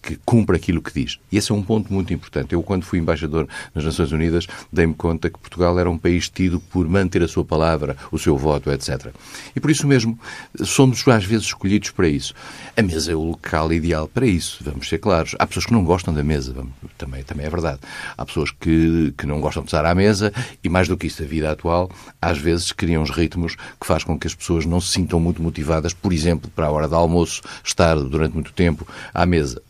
que 0.00 0.16
cumpre 0.24 0.56
aquilo 0.56 0.80
que 0.80 0.92
diz. 0.92 1.18
E 1.32 1.36
esse 1.36 1.50
é 1.50 1.54
um 1.54 1.62
ponto 1.62 1.92
muito 1.92 2.12
importante. 2.12 2.52
Eu, 2.52 2.62
quando 2.62 2.84
fui 2.84 2.98
embaixador 2.98 3.48
nas 3.74 3.84
Nações 3.84 4.12
Unidas, 4.12 4.46
dei-me 4.72 4.94
conta 4.94 5.28
que 5.28 5.38
Portugal 5.38 5.78
era 5.78 5.90
um 5.90 5.98
país 5.98 6.28
tido 6.28 6.60
por 6.60 6.88
manter 6.88 7.22
a 7.22 7.28
sua 7.28 7.44
palavra, 7.44 7.96
o 8.12 8.18
seu 8.18 8.36
voto, 8.36 8.70
etc. 8.70 9.12
E 9.54 9.60
por 9.60 9.70
isso 9.70 9.86
mesmo, 9.86 10.18
somos 10.62 11.06
às 11.08 11.24
vezes 11.24 11.46
escolhidos 11.46 11.90
para 11.90 12.08
isso. 12.08 12.34
A 12.76 12.82
mesa 12.82 13.10
é 13.10 13.14
o 13.16 13.22
local 13.22 13.72
ideal 13.72 13.99
para 14.08 14.26
isso, 14.26 14.58
vamos 14.62 14.88
ser 14.88 14.98
claros. 14.98 15.34
Há 15.38 15.46
pessoas 15.46 15.66
que 15.66 15.72
não 15.72 15.84
gostam 15.84 16.12
da 16.12 16.22
mesa, 16.22 16.54
também, 16.98 17.22
também 17.22 17.46
é 17.46 17.50
verdade. 17.50 17.80
Há 18.16 18.24
pessoas 18.24 18.50
que, 18.50 19.14
que 19.16 19.26
não 19.26 19.40
gostam 19.40 19.62
de 19.62 19.68
estar 19.68 19.84
à 19.84 19.94
mesa 19.94 20.32
e, 20.62 20.68
mais 20.68 20.88
do 20.88 20.96
que 20.96 21.06
isso, 21.06 21.22
a 21.22 21.26
vida 21.26 21.50
atual 21.50 21.90
às 22.20 22.38
vezes 22.38 22.72
cria 22.72 23.00
uns 23.00 23.10
ritmos 23.10 23.56
que 23.56 23.86
faz 23.86 24.04
com 24.04 24.18
que 24.18 24.26
as 24.26 24.34
pessoas 24.34 24.66
não 24.66 24.80
se 24.80 24.92
sintam 24.92 25.20
muito 25.20 25.42
motivadas, 25.42 25.92
por 25.92 26.12
exemplo, 26.12 26.50
para 26.54 26.66
a 26.66 26.70
hora 26.70 26.88
do 26.88 26.94
almoço 26.94 27.42
estar 27.64 27.96
durante 27.96 28.34
muito 28.34 28.52
tempo 28.52 28.86
à 29.12 29.24
mesa. 29.26 29.62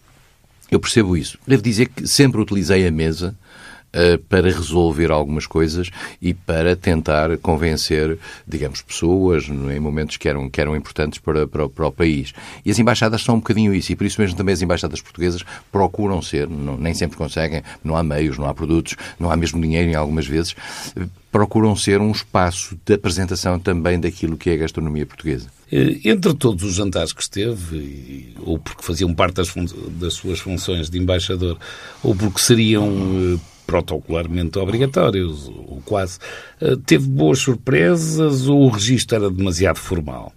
Eu 0.70 0.78
percebo 0.78 1.16
isso. 1.16 1.36
Devo 1.46 1.62
dizer 1.62 1.88
que 1.88 2.06
sempre 2.06 2.40
utilizei 2.40 2.86
a 2.86 2.90
mesa 2.90 3.34
para 4.28 4.50
resolver 4.50 5.10
algumas 5.10 5.46
coisas 5.46 5.90
e 6.22 6.32
para 6.32 6.76
tentar 6.76 7.36
convencer, 7.38 8.18
digamos, 8.46 8.82
pessoas 8.82 9.48
em 9.48 9.80
momentos 9.80 10.16
que 10.16 10.28
eram, 10.28 10.48
que 10.48 10.60
eram 10.60 10.76
importantes 10.76 11.18
para, 11.18 11.46
para, 11.46 11.68
para, 11.68 11.86
o 11.86 11.92
país. 11.92 12.32
E 12.64 12.70
as 12.70 12.78
embaixadas 12.78 13.22
são 13.22 13.36
um 13.36 13.38
bocadinho 13.38 13.74
isso, 13.74 13.92
e 13.92 13.96
por 13.96 14.06
isso 14.06 14.20
mesmo 14.20 14.36
também 14.36 14.52
as 14.52 14.62
embaixadas 14.62 15.00
portuguesas 15.00 15.42
procuram 15.72 16.22
ser, 16.22 16.48
não, 16.48 16.76
nem 16.76 16.94
sempre 16.94 17.16
conseguem, 17.16 17.62
não 17.82 17.96
há 17.96 18.02
meios, 18.02 18.38
não 18.38 18.46
há 18.46 18.54
produtos, 18.54 18.96
não 19.18 19.30
há 19.30 19.36
mesmo 19.36 19.60
dinheiro 19.60 19.90
em 19.90 19.94
algumas 19.94 20.26
vezes, 20.26 20.54
procuram 21.30 21.76
ser 21.76 22.00
um 22.00 22.10
espaço 22.10 22.76
de 22.84 22.94
apresentação 22.94 23.58
também 23.58 23.98
daquilo 23.98 24.36
que 24.36 24.50
é 24.50 24.54
a 24.54 24.58
gastronomia 24.58 25.06
portuguesa. 25.06 25.48
Eh, 25.70 26.00
entre 26.04 26.34
todos 26.34 26.64
os 26.64 26.74
jantares 26.74 27.12
que 27.12 27.22
esteve, 27.22 28.34
ou 28.40 28.58
porque 28.58 28.82
faziam 28.82 29.14
parte 29.14 29.34
das, 29.34 29.52
das 30.00 30.14
suas 30.14 30.40
funções 30.40 30.90
de 30.90 30.98
embaixador, 30.98 31.56
ou 32.02 32.14
porque 32.14 32.40
seriam 32.40 32.88
eh, 33.34 33.38
protocolarmente 33.70 34.58
obrigatórios, 34.58 35.46
ou 35.48 35.80
quase. 35.84 36.18
Eh, 36.60 36.76
teve 36.84 37.08
boas 37.08 37.38
surpresas 37.38 38.48
ou 38.48 38.64
o 38.64 38.68
registro 38.68 39.16
era 39.16 39.30
demasiado 39.30 39.76
formal? 39.76 40.32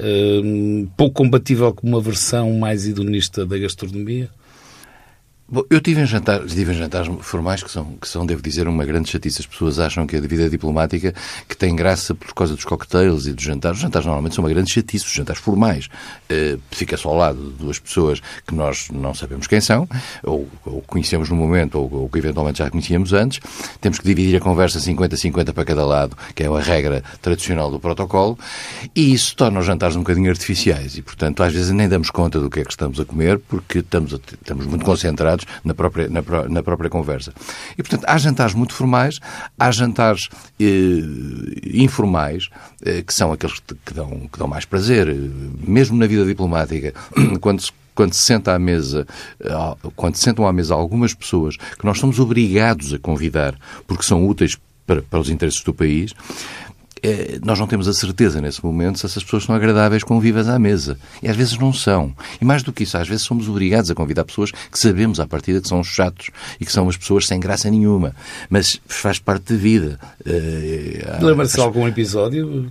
Eh, 0.00 0.86
pouco 0.96 1.16
compatível 1.16 1.74
com 1.74 1.86
uma 1.86 2.00
versão 2.00 2.50
mais 2.54 2.88
hedonista 2.88 3.44
da 3.44 3.58
gastronomia? 3.58 4.30
Bom, 5.50 5.62
eu 5.70 5.80
tive 5.80 6.02
em 6.02 6.04
jantares, 6.04 6.52
tive 6.52 6.72
em 6.72 6.74
jantares 6.74 7.10
formais 7.22 7.62
que 7.62 7.70
são, 7.70 7.96
que 7.98 8.06
são, 8.06 8.26
devo 8.26 8.42
dizer, 8.42 8.68
uma 8.68 8.84
grande 8.84 9.08
chatice. 9.08 9.40
As 9.40 9.46
pessoas 9.46 9.78
acham 9.78 10.06
que 10.06 10.14
a 10.14 10.20
vida 10.20 10.46
diplomática 10.50 11.14
que 11.48 11.56
tem 11.56 11.74
graça 11.74 12.14
por 12.14 12.34
causa 12.34 12.54
dos 12.54 12.66
cocktails 12.66 13.26
e 13.26 13.32
dos 13.32 13.44
jantares. 13.44 13.78
Os 13.78 13.82
jantares 13.82 14.04
normalmente 14.04 14.34
são 14.34 14.44
uma 14.44 14.50
grande 14.50 14.70
chatice, 14.70 15.06
os 15.06 15.10
jantares 15.10 15.40
formais. 15.40 15.86
Uh, 16.30 16.60
fica 16.70 16.98
só 16.98 17.08
ao 17.08 17.16
lado 17.16 17.42
de 17.42 17.64
duas 17.64 17.78
pessoas 17.78 18.20
que 18.46 18.54
nós 18.54 18.90
não 18.92 19.14
sabemos 19.14 19.46
quem 19.46 19.58
são, 19.58 19.88
ou, 20.22 20.46
ou 20.66 20.82
conhecemos 20.82 21.30
no 21.30 21.36
momento, 21.36 21.78
ou, 21.78 21.94
ou, 21.94 22.08
que 22.10 22.18
eventualmente 22.18 22.58
já 22.58 22.68
conhecíamos 22.68 23.14
antes. 23.14 23.40
Temos 23.80 23.98
que 23.98 24.06
dividir 24.06 24.36
a 24.36 24.40
conversa 24.40 24.78
50-50 24.78 25.54
para 25.54 25.64
cada 25.64 25.86
lado, 25.86 26.14
que 26.34 26.42
é 26.42 26.46
a 26.46 26.60
regra 26.60 27.02
tradicional 27.22 27.70
do 27.70 27.80
protocolo, 27.80 28.38
e 28.94 29.14
isso 29.14 29.34
torna 29.34 29.60
os 29.60 29.64
jantares 29.64 29.96
um 29.96 30.00
bocadinho 30.00 30.28
artificiais. 30.28 30.98
E, 30.98 31.00
portanto, 31.00 31.42
às 31.42 31.54
vezes 31.54 31.70
nem 31.70 31.88
damos 31.88 32.10
conta 32.10 32.38
do 32.38 32.50
que 32.50 32.60
é 32.60 32.64
que 32.64 32.70
estamos 32.70 33.00
a 33.00 33.04
comer, 33.06 33.38
porque 33.38 33.78
estamos, 33.78 34.12
estamos 34.12 34.66
muito 34.66 34.84
concentrados 34.84 35.37
na 35.64 35.74
própria, 35.74 36.08
na, 36.08 36.22
na 36.48 36.62
própria 36.62 36.90
conversa. 36.90 37.32
E, 37.76 37.82
portanto, 37.82 38.04
há 38.06 38.18
jantares 38.18 38.54
muito 38.54 38.74
formais, 38.74 39.20
há 39.58 39.70
jantares 39.70 40.28
eh, 40.60 41.00
informais, 41.74 42.48
eh, 42.84 43.02
que 43.02 43.12
são 43.12 43.32
aqueles 43.32 43.60
que 43.84 43.94
dão, 43.94 44.28
que 44.32 44.38
dão 44.38 44.48
mais 44.48 44.64
prazer, 44.64 45.06
mesmo 45.66 45.96
na 45.96 46.06
vida 46.06 46.24
diplomática, 46.24 46.94
quando 47.40 47.60
se 47.60 47.72
quando 47.98 48.14
se 48.14 48.22
senta 48.22 48.54
à 48.54 48.60
mesa, 48.60 49.08
eh, 49.40 49.50
quando 49.96 50.14
se 50.14 50.22
sentam 50.22 50.46
à 50.46 50.52
mesa 50.52 50.72
algumas 50.72 51.12
pessoas 51.12 51.56
que 51.56 51.84
nós 51.84 51.98
somos 51.98 52.20
obrigados 52.20 52.94
a 52.94 52.98
convidar 52.98 53.58
porque 53.88 54.04
são 54.04 54.24
úteis 54.24 54.56
para, 54.86 55.02
para 55.02 55.18
os 55.18 55.28
interesses 55.28 55.62
do 55.64 55.74
país, 55.74 56.14
nós 57.44 57.58
não 57.58 57.66
temos 57.66 57.88
a 57.88 57.92
certeza 57.92 58.40
nesse 58.40 58.64
momento 58.64 58.98
se 58.98 59.06
essas 59.06 59.22
pessoas 59.22 59.44
são 59.44 59.54
agradáveis 59.54 60.02
convivas 60.02 60.48
à 60.48 60.58
mesa. 60.58 60.98
E 61.22 61.28
às 61.28 61.36
vezes 61.36 61.58
não 61.58 61.72
são. 61.72 62.14
E 62.40 62.44
mais 62.44 62.62
do 62.62 62.72
que 62.72 62.82
isso, 62.82 62.96
às 62.96 63.08
vezes 63.08 63.24
somos 63.24 63.48
obrigados 63.48 63.90
a 63.90 63.94
convidar 63.94 64.24
pessoas 64.24 64.50
que 64.50 64.78
sabemos 64.78 65.20
à 65.20 65.26
partida 65.26 65.60
que 65.60 65.68
são 65.68 65.82
chatos 65.82 66.30
e 66.60 66.64
que 66.64 66.72
são 66.72 66.84
umas 66.84 66.96
pessoas 66.96 67.26
sem 67.26 67.40
graça 67.40 67.70
nenhuma. 67.70 68.14
Mas 68.48 68.80
faz 68.86 69.18
parte 69.18 69.52
da 69.52 69.58
vida. 69.58 69.98
Uh, 70.26 71.24
Lembra-se 71.24 71.54
de 71.54 71.60
algum 71.60 71.86
episódio 71.86 72.70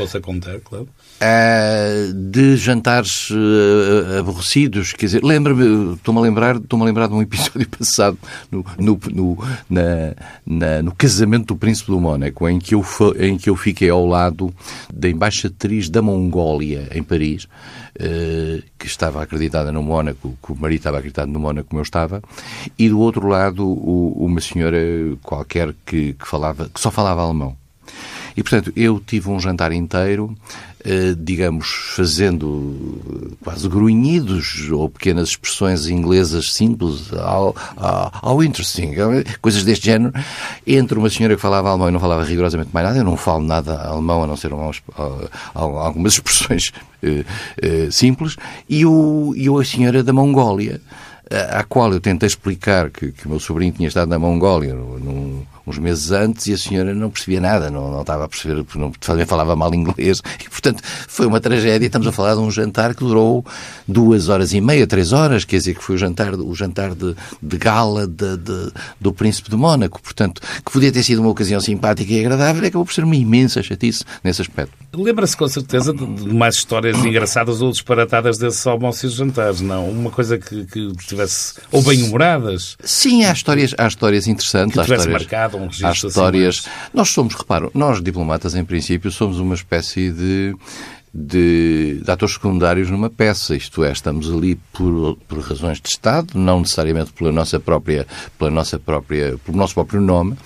possa 0.00 0.20
contar, 0.20 0.60
claro? 0.60 0.88
Uh, 1.22 2.14
de 2.14 2.56
jantares 2.56 3.28
uh, 3.30 4.20
aborrecidos, 4.20 4.94
quer 4.94 5.06
dizer, 5.06 5.22
lembra-me, 5.22 5.94
estou-me 5.94 6.18
a 6.18 6.22
lembrar, 6.22 6.56
estou-me 6.56 6.82
a 6.82 6.86
lembrar 6.86 7.08
de 7.08 7.14
um 7.14 7.20
episódio 7.20 7.68
passado 7.78 8.18
no, 8.50 8.64
no, 8.78 8.98
no, 9.12 9.44
na, 9.68 10.14
na, 10.46 10.82
no 10.82 10.94
casamento 10.94 11.48
do 11.48 11.56
príncipe 11.56 11.90
do 11.90 12.00
Mónaco, 12.00 12.48
em 12.48 12.58
que, 12.58 12.74
eu, 12.74 12.84
em 13.18 13.36
que 13.36 13.50
eu 13.50 13.56
fiquei 13.56 13.90
ao 13.90 14.06
lado 14.06 14.52
da 14.92 15.10
embaixatriz 15.10 15.90
da 15.90 16.00
Mongólia 16.00 16.88
em 16.94 17.02
Paris, 17.02 17.44
uh, 17.44 18.62
que 18.78 18.86
estava 18.86 19.22
acreditada 19.22 19.70
no 19.70 19.82
Mónaco, 19.82 20.34
que 20.42 20.52
o 20.52 20.56
marido 20.56 20.78
estava 20.78 20.98
acreditado 20.98 21.30
no 21.30 21.38
Mónaco 21.38 21.68
como 21.68 21.80
eu 21.80 21.84
estava, 21.84 22.22
e 22.78 22.88
do 22.88 22.98
outro 22.98 23.28
lado 23.28 23.66
o, 23.66 24.24
uma 24.24 24.40
senhora 24.40 24.78
qualquer 25.22 25.74
que, 25.84 26.14
que 26.14 26.26
falava, 26.26 26.70
que 26.72 26.80
só 26.80 26.90
falava 26.90 27.20
alemão. 27.20 27.59
E, 28.40 28.42
portanto, 28.42 28.72
eu 28.74 28.98
tive 28.98 29.28
um 29.28 29.38
jantar 29.38 29.70
inteiro, 29.70 30.34
eh, 30.82 31.14
digamos, 31.14 31.92
fazendo 31.94 33.36
quase 33.44 33.68
grunhidos 33.68 34.70
ou 34.70 34.88
pequenas 34.88 35.28
expressões 35.28 35.86
inglesas 35.88 36.54
simples 36.54 37.12
ao, 37.12 37.54
ao, 37.76 38.10
ao 38.22 38.42
interesting, 38.42 38.94
coisas 39.42 39.62
deste 39.62 39.84
género, 39.84 40.14
entre 40.66 40.98
uma 40.98 41.10
senhora 41.10 41.36
que 41.36 41.42
falava 41.42 41.68
alemão 41.68 41.90
e 41.90 41.92
não 41.92 42.00
falava 42.00 42.24
rigorosamente 42.24 42.70
mais 42.72 42.86
nada, 42.86 42.98
eu 42.98 43.04
não 43.04 43.14
falo 43.14 43.44
nada 43.44 43.78
alemão 43.78 44.24
a 44.24 44.26
não 44.26 44.38
ser 44.38 44.52
algumas 45.54 46.14
expressões 46.14 46.72
eh, 47.02 47.26
eh, 47.60 47.88
simples, 47.90 48.36
e, 48.66 48.86
o, 48.86 49.34
e 49.36 49.50
a 49.50 49.64
senhora 49.66 50.02
da 50.02 50.14
Mongólia 50.14 50.80
à 51.30 51.62
qual 51.62 51.92
eu 51.92 52.00
tentei 52.00 52.26
explicar 52.26 52.90
que, 52.90 53.12
que 53.12 53.26
o 53.26 53.28
meu 53.28 53.38
sobrinho 53.38 53.72
tinha 53.72 53.86
estado 53.86 54.08
na 54.08 54.18
Mongólia 54.18 54.74
num, 54.74 55.42
uns 55.70 55.78
meses 55.78 56.10
antes 56.10 56.46
e 56.46 56.52
a 56.52 56.58
senhora 56.58 56.94
não 56.94 57.10
percebia 57.10 57.40
nada, 57.40 57.70
não, 57.70 57.90
não 57.90 58.00
estava 58.02 58.24
a 58.24 58.28
perceber, 58.28 58.64
não, 58.74 58.90
também 58.92 59.24
falava 59.24 59.56
mal 59.56 59.72
inglês 59.74 60.20
e, 60.44 60.48
portanto, 60.48 60.82
foi 61.08 61.26
uma 61.26 61.40
tragédia. 61.40 61.86
Estamos 61.86 62.06
a 62.06 62.12
falar 62.12 62.34
de 62.34 62.40
um 62.40 62.50
jantar 62.50 62.94
que 62.94 63.00
durou 63.00 63.44
duas 63.86 64.28
horas 64.28 64.52
e 64.52 64.60
meia, 64.60 64.86
três 64.86 65.12
horas, 65.12 65.44
quer 65.44 65.56
dizer, 65.56 65.74
que 65.74 65.82
foi 65.82 65.94
o 65.94 65.98
jantar, 65.98 66.34
o 66.34 66.54
jantar 66.54 66.94
de, 66.94 67.14
de 67.42 67.56
gala 67.56 68.06
de, 68.06 68.36
de, 68.36 68.72
do 69.00 69.12
Príncipe 69.12 69.50
de 69.50 69.56
Mónaco, 69.56 70.00
portanto, 70.02 70.42
que 70.64 70.70
podia 70.70 70.92
ter 70.92 71.02
sido 71.02 71.20
uma 71.20 71.30
ocasião 71.30 71.60
simpática 71.60 72.12
e 72.12 72.20
agradável, 72.20 72.66
acabou 72.66 72.84
por 72.84 72.92
ser 72.92 73.04
uma 73.04 73.16
imensa 73.16 73.62
chatice 73.62 74.04
nesse 74.22 74.42
aspecto. 74.42 74.74
Lembra-se 74.92 75.36
com 75.36 75.46
certeza 75.46 75.92
de, 75.92 76.04
mais 76.34 76.56
histórias 76.56 76.98
engraçadas 77.04 77.62
ou 77.62 77.70
disparatadas 77.70 78.38
desses 78.38 78.66
almoços 78.66 79.12
e 79.12 79.16
jantares, 79.16 79.60
não? 79.60 79.88
Uma 79.88 80.10
coisa 80.10 80.36
que, 80.36 80.64
que 80.64 80.92
tivesse, 81.06 81.54
ou 81.70 81.82
bem-humoradas? 81.82 82.76
Sim, 82.82 83.24
há 83.24 83.32
histórias, 83.32 83.74
há 83.78 83.86
histórias 83.86 84.26
interessantes. 84.26 84.74
Que 84.74 84.82
tivesse 84.82 85.06
histórias... 85.06 85.22
marcado 85.22 85.56
assim 85.66 86.06
histórias. 86.06 86.58
Assim, 86.58 86.70
mas... 86.84 86.90
Nós 86.94 87.10
somos, 87.10 87.34
reparo, 87.34 87.70
nós 87.74 88.02
diplomatas, 88.02 88.54
em 88.54 88.64
princípio, 88.64 89.10
somos 89.10 89.38
uma 89.38 89.54
espécie 89.54 90.10
de 90.10 90.54
de, 91.12 92.00
de, 92.04 92.10
atores 92.10 92.34
secundários 92.34 92.88
numa 92.88 93.10
peça, 93.10 93.56
isto 93.56 93.82
é, 93.82 93.90
estamos 93.90 94.30
ali 94.30 94.54
por, 94.72 95.16
por 95.28 95.40
razões 95.40 95.80
de 95.80 95.88
Estado, 95.88 96.38
não 96.38 96.60
necessariamente 96.60 97.12
pela 97.12 97.32
nossa 97.32 97.58
própria, 97.58 98.06
pela 98.38 98.50
nossa 98.50 98.78
própria, 98.78 99.36
pelo 99.44 99.58
nosso 99.58 99.74
próprio 99.74 100.00
nome, 100.00 100.36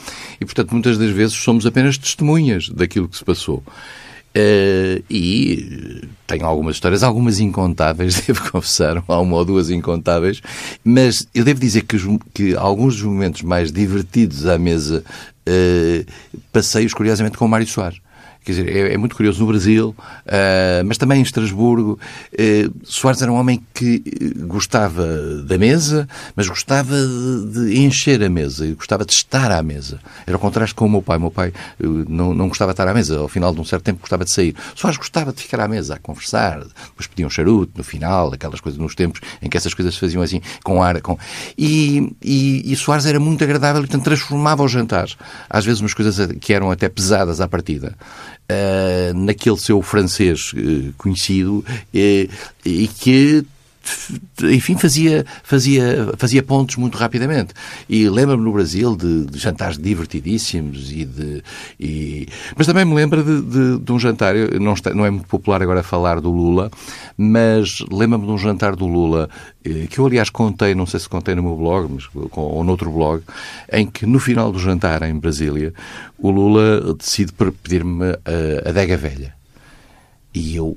e 0.40 0.44
portanto 0.44 0.72
muitas 0.72 0.96
das 0.96 1.10
vezes 1.10 1.34
somos 1.34 1.66
apenas 1.66 1.98
testemunhas 1.98 2.70
daquilo 2.70 3.08
que 3.08 3.16
se 3.16 3.24
passou. 3.24 3.62
Uh, 4.36 5.04
e 5.08 6.02
tenho 6.26 6.44
algumas 6.44 6.74
histórias, 6.74 7.04
algumas 7.04 7.38
incontáveis, 7.38 8.20
devo 8.26 8.50
confessar, 8.50 9.02
há 9.06 9.20
uma 9.20 9.36
ou 9.36 9.44
duas 9.44 9.70
incontáveis, 9.70 10.42
mas 10.84 11.28
eu 11.32 11.44
devo 11.44 11.60
dizer 11.60 11.82
que, 11.82 11.94
os, 11.94 12.02
que 12.34 12.56
alguns 12.56 12.96
dos 12.96 13.04
momentos 13.04 13.42
mais 13.42 13.70
divertidos 13.70 14.46
à 14.46 14.58
mesa 14.58 15.04
uh, 15.48 16.12
passei-os, 16.52 16.92
curiosamente, 16.92 17.38
com 17.38 17.44
o 17.44 17.48
Mário 17.48 17.66
Soares. 17.66 18.00
Quer 18.44 18.52
dizer, 18.52 18.76
é, 18.76 18.92
é 18.92 18.96
muito 18.98 19.16
curioso 19.16 19.40
no 19.40 19.46
Brasil, 19.46 19.96
uh, 19.98 20.84
mas 20.84 20.98
também 20.98 21.20
em 21.20 21.22
Estrasburgo. 21.22 21.98
Uh, 22.32 22.74
Soares 22.84 23.22
era 23.22 23.32
um 23.32 23.36
homem 23.36 23.64
que 23.72 24.02
eh, 24.06 24.44
gostava 24.44 25.06
da 25.42 25.56
mesa, 25.56 26.06
mas 26.36 26.46
gostava 26.46 26.94
de, 26.94 27.70
de, 27.70 27.80
encher 27.80 28.22
a 28.22 28.28
mesa 28.28 28.66
gostava 28.74 29.04
de 29.04 29.12
estar 29.12 29.50
à 29.50 29.62
mesa. 29.62 29.98
Era 30.26 30.36
o 30.36 30.40
contrário 30.40 30.74
com 30.74 30.84
o 30.84 30.90
meu 30.90 31.00
pai. 31.00 31.16
O 31.16 31.20
meu 31.20 31.30
pai 31.30 31.52
uh, 31.82 31.86
não, 32.06 32.34
não 32.34 32.48
gostava 32.48 32.72
de 32.72 32.74
estar 32.74 32.86
à 32.86 32.92
mesa. 32.92 33.18
Ao 33.18 33.28
final 33.28 33.54
de 33.54 33.60
um 33.60 33.64
certo 33.64 33.82
tempo 33.82 34.00
gostava 34.00 34.24
de 34.24 34.30
sair. 34.30 34.54
Soares 34.74 34.98
gostava 34.98 35.32
de 35.32 35.40
ficar 35.40 35.60
à 35.60 35.68
mesa, 35.68 35.94
a 35.94 35.98
conversar. 35.98 36.58
Depois 36.58 37.06
pedia 37.06 37.26
um 37.26 37.30
charuto 37.30 37.72
no 37.76 37.84
final, 37.84 38.34
aquelas 38.34 38.60
coisas 38.60 38.78
nos 38.78 38.94
tempos 38.94 39.22
em 39.40 39.48
que 39.48 39.56
essas 39.56 39.72
coisas 39.72 39.94
se 39.94 40.00
faziam 40.00 40.22
assim, 40.22 40.42
com 40.62 40.82
ar. 40.82 41.00
Com... 41.00 41.18
E, 41.56 42.14
e, 42.22 42.70
e 42.70 42.76
Soares 42.76 43.06
era 43.06 43.18
muito 43.18 43.42
agradável 43.42 43.80
portanto, 43.80 44.04
transformava 44.04 44.62
os 44.62 44.70
jantares. 44.70 45.16
Às 45.48 45.64
vezes 45.64 45.80
umas 45.80 45.94
coisas 45.94 46.30
que 46.40 46.52
eram 46.52 46.70
até 46.70 46.90
pesadas 46.90 47.40
à 47.40 47.48
partida 47.48 47.96
naquele 49.14 49.56
seu 49.56 49.80
francês 49.82 50.52
uh, 50.52 50.92
conhecido 50.98 51.64
uh, 51.68 52.28
e 52.64 52.88
que 52.88 53.44
enfim, 54.42 54.76
fazia, 54.76 55.24
fazia, 55.42 56.12
fazia 56.16 56.42
pontos 56.42 56.76
muito 56.76 56.96
rapidamente. 56.96 57.54
E 57.88 58.08
lembro-me 58.08 58.44
no 58.44 58.52
Brasil 58.52 58.96
de, 58.96 59.26
de, 59.26 59.38
jantares 59.38 59.78
divertidíssimos 59.78 60.92
e 60.92 61.04
de. 61.04 61.42
E... 61.78 62.26
Mas 62.56 62.66
também 62.66 62.84
me 62.84 62.94
lembro 62.94 63.22
de, 63.22 63.42
de, 63.42 63.78
de 63.78 63.92
um 63.92 63.98
jantar, 63.98 64.34
não, 64.60 64.74
está, 64.74 64.92
não 64.92 65.04
é 65.04 65.10
muito 65.10 65.26
popular 65.26 65.62
agora 65.62 65.82
falar 65.82 66.20
do 66.20 66.30
Lula, 66.30 66.70
mas 67.16 67.80
lembro-me 67.90 68.26
de 68.26 68.32
um 68.32 68.38
jantar 68.38 68.76
do 68.76 68.86
Lula, 68.86 69.28
eh, 69.64 69.86
que 69.88 69.98
eu 69.98 70.06
aliás 70.06 70.30
contei, 70.30 70.74
não 70.74 70.86
sei 70.86 71.00
se 71.00 71.08
contei 71.08 71.34
no 71.34 71.42
meu 71.42 71.56
blog, 71.56 71.90
mas, 71.90 72.08
ou 72.32 72.64
noutro 72.64 72.90
blog, 72.90 73.22
em 73.72 73.86
que 73.86 74.06
no 74.06 74.18
final 74.18 74.50
do 74.50 74.58
jantar 74.58 75.02
em 75.02 75.14
Brasília, 75.14 75.72
o 76.18 76.30
Lula 76.30 76.94
decide 76.94 77.32
pedir-me 77.32 78.12
a 78.12 78.70
adega 78.70 78.96
velha. 78.96 79.34
E 80.34 80.56
eu 80.56 80.76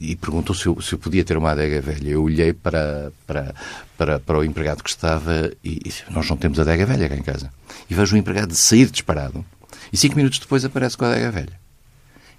e 0.00 0.16
perguntou 0.16 0.54
se 0.54 0.66
eu, 0.66 0.80
se 0.80 0.94
eu 0.94 0.98
podia 0.98 1.24
ter 1.24 1.36
uma 1.36 1.50
adega 1.50 1.80
velha. 1.80 2.10
Eu 2.10 2.22
olhei 2.22 2.52
para, 2.52 3.12
para, 3.26 3.54
para, 3.96 4.20
para 4.20 4.38
o 4.38 4.44
empregado 4.44 4.82
que 4.82 4.90
estava 4.90 5.50
e, 5.64 5.80
e 5.84 5.92
nós 6.10 6.28
não 6.28 6.36
temos 6.36 6.60
adega 6.60 6.86
velha 6.86 7.08
cá 7.08 7.16
em 7.16 7.22
casa. 7.22 7.52
E 7.90 7.94
vejo 7.94 8.14
o 8.14 8.18
empregado 8.18 8.54
sair 8.54 8.90
disparado 8.90 9.44
e 9.92 9.96
cinco 9.96 10.16
minutos 10.16 10.38
depois 10.38 10.64
aparece 10.64 10.96
com 10.96 11.04
a 11.04 11.08
adega 11.10 11.30
velha. 11.30 11.62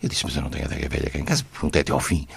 Eu 0.01 0.09
disse, 0.09 0.25
mas 0.25 0.35
eu 0.35 0.41
não 0.41 0.49
tenho 0.49 0.65
adega 0.65 0.89
velha 0.89 1.09
cá 1.09 1.19
em 1.19 1.25
casa. 1.25 1.45
Perguntei 1.51 1.81
até 1.81 1.91
ao 1.91 1.99
fim. 1.99 2.27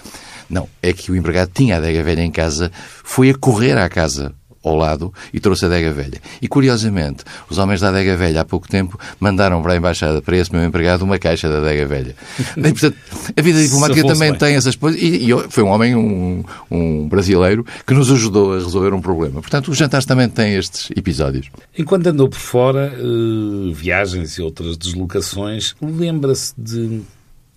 Não, 0.49 0.69
é 0.81 0.93
que 0.93 1.11
o 1.11 1.15
empregado 1.15 1.51
tinha 1.53 1.75
a 1.75 1.77
adega 1.77 2.03
velha 2.03 2.21
em 2.21 2.31
casa, 2.31 2.71
foi 3.03 3.29
a 3.29 3.37
correr 3.37 3.77
à 3.77 3.89
casa 3.89 4.33
ao 4.67 4.75
lado 4.75 5.13
e 5.33 5.39
trouxe 5.39 5.65
a 5.65 5.67
adega 5.67 5.91
velha. 5.91 6.21
E, 6.41 6.47
curiosamente, 6.47 7.23
os 7.49 7.57
homens 7.57 7.81
da 7.81 7.89
adega 7.89 8.15
velha, 8.15 8.41
há 8.41 8.45
pouco 8.45 8.67
tempo, 8.67 8.99
mandaram 9.19 9.61
para 9.61 9.73
a 9.73 9.77
embaixada, 9.77 10.21
para 10.21 10.37
esse 10.37 10.53
meu 10.53 10.63
empregado, 10.63 11.03
uma 11.03 11.17
caixa 11.17 11.49
da 11.49 11.57
adega 11.57 11.85
velha. 11.85 12.15
e, 12.57 12.61
portanto, 12.61 12.97
a 13.35 13.41
vida 13.41 13.61
diplomática 13.63 14.01
também 14.01 14.31
bem. 14.31 14.39
tem 14.39 14.55
essas 14.55 14.75
coisas. 14.75 15.01
E, 15.01 15.31
e, 15.31 15.49
foi 15.49 15.63
um 15.63 15.69
homem, 15.69 15.95
um, 15.95 16.43
um 16.69 17.07
brasileiro, 17.07 17.65
que 17.85 17.93
nos 17.93 18.11
ajudou 18.11 18.53
a 18.53 18.55
resolver 18.55 18.93
um 18.93 19.01
problema. 19.01 19.41
Portanto, 19.41 19.69
os 19.69 19.77
jantares 19.77 20.05
também 20.05 20.29
têm 20.29 20.55
estes 20.55 20.89
episódios. 20.95 21.49
Enquanto 21.77 22.07
andou 22.07 22.29
por 22.29 22.39
fora, 22.39 22.93
uh, 22.97 23.73
viagens 23.73 24.37
e 24.37 24.41
outras 24.41 24.77
deslocações, 24.77 25.75
lembra-se 25.81 26.53
de 26.57 27.01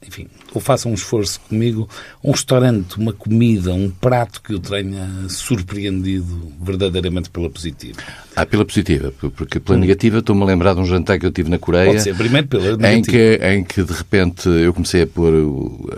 enfim, 0.07 0.29
ou 0.55 0.61
faça 0.61 0.89
um 0.89 0.95
esforço 0.95 1.39
comigo, 1.41 1.89
um 2.25 2.31
restaurante, 2.31 2.97
uma 2.97 3.13
comida, 3.13 3.75
um 3.75 3.91
prato 3.91 4.41
que 4.41 4.55
eu 4.55 4.59
tenha 4.59 5.07
surpreendido 5.29 6.53
verdadeiramente 6.61 7.29
pela 7.29 7.51
positiva. 7.51 7.99
Ah, 8.35 8.47
pela 8.47 8.65
positiva, 8.65 9.13
porque 9.37 9.61
pela 9.61 9.77
hum. 9.77 9.81
negativa 9.81 10.19
estou-me 10.19 10.43
a 10.43 10.47
lembrar 10.47 10.73
de 10.73 10.81
um 10.81 10.87
jantar 10.87 11.19
que 11.19 11.27
eu 11.27 11.31
tive 11.31 11.51
na 11.51 11.59
Coreia. 11.59 11.91
Pode 11.91 12.03
ser, 12.03 12.17
primeiro 12.17 12.49
pela 12.49 12.77
negativa. 12.77 12.97
Em 12.97 13.03
que, 13.03 13.45
em 13.45 13.65
que 13.65 13.83
de 13.83 13.93
repente 13.93 14.49
eu 14.49 14.73
comecei 14.73 15.03
a 15.03 15.07
pôr 15.07 15.35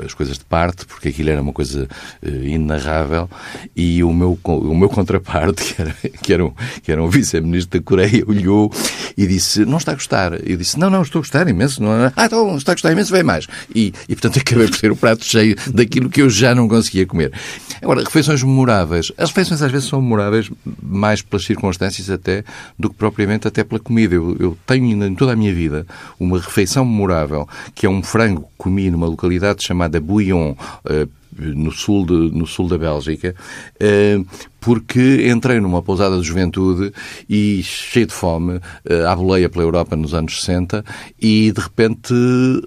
as 0.04 0.14
coisas 0.14 0.36
de 0.36 0.44
parte, 0.44 0.84
porque 0.84 1.08
aquilo 1.08 1.30
era 1.30 1.40
uma 1.40 1.52
coisa 1.52 1.88
uh, 2.22 2.28
inarrável, 2.28 3.30
e 3.76 4.02
o 4.02 4.12
meu, 4.12 4.36
o 4.42 4.74
meu 4.74 4.88
contraparte, 4.88 5.62
que 5.74 5.80
era, 5.80 5.94
que 6.22 6.32
era 6.32 6.44
um, 6.44 6.52
que 6.82 6.90
era 6.90 7.02
um 7.02 7.08
vice-ministro 7.08 7.78
da 7.78 7.84
Coreia, 7.84 8.24
olhou 8.26 8.72
e 9.16 9.26
disse: 9.28 9.64
Não 9.64 9.78
está 9.78 9.92
a 9.92 9.94
gostar. 9.94 10.32
Eu 10.44 10.56
disse: 10.56 10.76
Não, 10.76 10.90
não, 10.90 11.02
estou 11.02 11.20
a 11.20 11.22
gostar 11.22 11.46
imenso. 11.46 11.80
Não? 11.80 11.92
Ah, 12.16 12.26
então 12.26 12.56
está 12.56 12.72
a 12.72 12.74
gostar 12.74 12.90
imenso, 12.90 13.12
vem 13.12 13.22
mais. 13.22 13.46
E, 13.74 13.91
e 14.08 14.14
portanto 14.14 14.38
acabei 14.40 14.68
por 14.68 14.78
ter 14.78 14.90
o 14.90 14.96
prato 14.96 15.24
cheio 15.24 15.56
daquilo 15.72 16.08
que 16.08 16.22
eu 16.22 16.30
já 16.30 16.54
não 16.54 16.68
conseguia 16.68 17.06
comer. 17.06 17.32
Agora, 17.80 18.02
refeições 18.02 18.42
memoráveis. 18.42 19.12
As 19.16 19.30
refeições 19.30 19.62
às 19.62 19.70
vezes 19.70 19.88
são 19.88 20.00
memoráveis 20.00 20.50
mais 20.82 21.22
pelas 21.22 21.44
circunstâncias 21.44 22.10
até 22.10 22.44
do 22.78 22.90
que 22.90 22.96
propriamente 22.96 23.48
até 23.48 23.64
pela 23.64 23.80
comida. 23.80 24.14
Eu, 24.14 24.36
eu 24.38 24.58
tenho 24.66 24.84
ainda 24.86 25.06
em 25.06 25.14
toda 25.14 25.32
a 25.32 25.36
minha 25.36 25.54
vida 25.54 25.86
uma 26.18 26.38
refeição 26.38 26.84
memorável 26.84 27.48
que 27.74 27.86
é 27.86 27.88
um 27.90 28.02
frango 28.02 28.42
que 28.42 28.48
comi 28.58 28.90
numa 28.90 29.06
localidade 29.06 29.64
chamada 29.64 30.00
Bouillon, 30.00 30.52
uh, 30.52 31.08
no 31.36 31.72
sul, 31.72 32.06
de, 32.06 32.12
no 32.12 32.46
sul 32.46 32.68
da 32.68 32.78
Bélgica, 32.78 33.34
uh, 33.80 34.26
porque 34.62 35.28
entrei 35.28 35.60
numa 35.60 35.82
pousada 35.82 36.16
de 36.16 36.22
juventude 36.22 36.92
e 37.28 37.62
cheio 37.64 38.06
de 38.06 38.12
fome, 38.12 38.60
eh, 38.88 39.04
à 39.04 39.14
boleia 39.14 39.50
pela 39.50 39.64
Europa 39.64 39.96
nos 39.96 40.14
anos 40.14 40.40
60 40.40 40.84
e 41.20 41.50
de 41.50 41.60
repente 41.60 42.14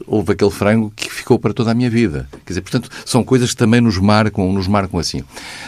houve 0.06 0.34
aquele 0.34 0.52
frango 0.52 0.92
que 0.94 1.10
ficou 1.10 1.40
para 1.40 1.54
toda 1.54 1.72
a 1.72 1.74
minha 1.74 1.90
vida. 1.90 2.28
Quer 2.46 2.52
dizer, 2.52 2.62
portanto, 2.62 2.90
são 3.06 3.24
coisas 3.24 3.52
que 3.52 3.56
também 3.56 3.80
nos 3.80 3.98
marcam, 3.98 4.52
nos 4.52 4.68
marcam 4.68 5.00
assim. 5.00 5.24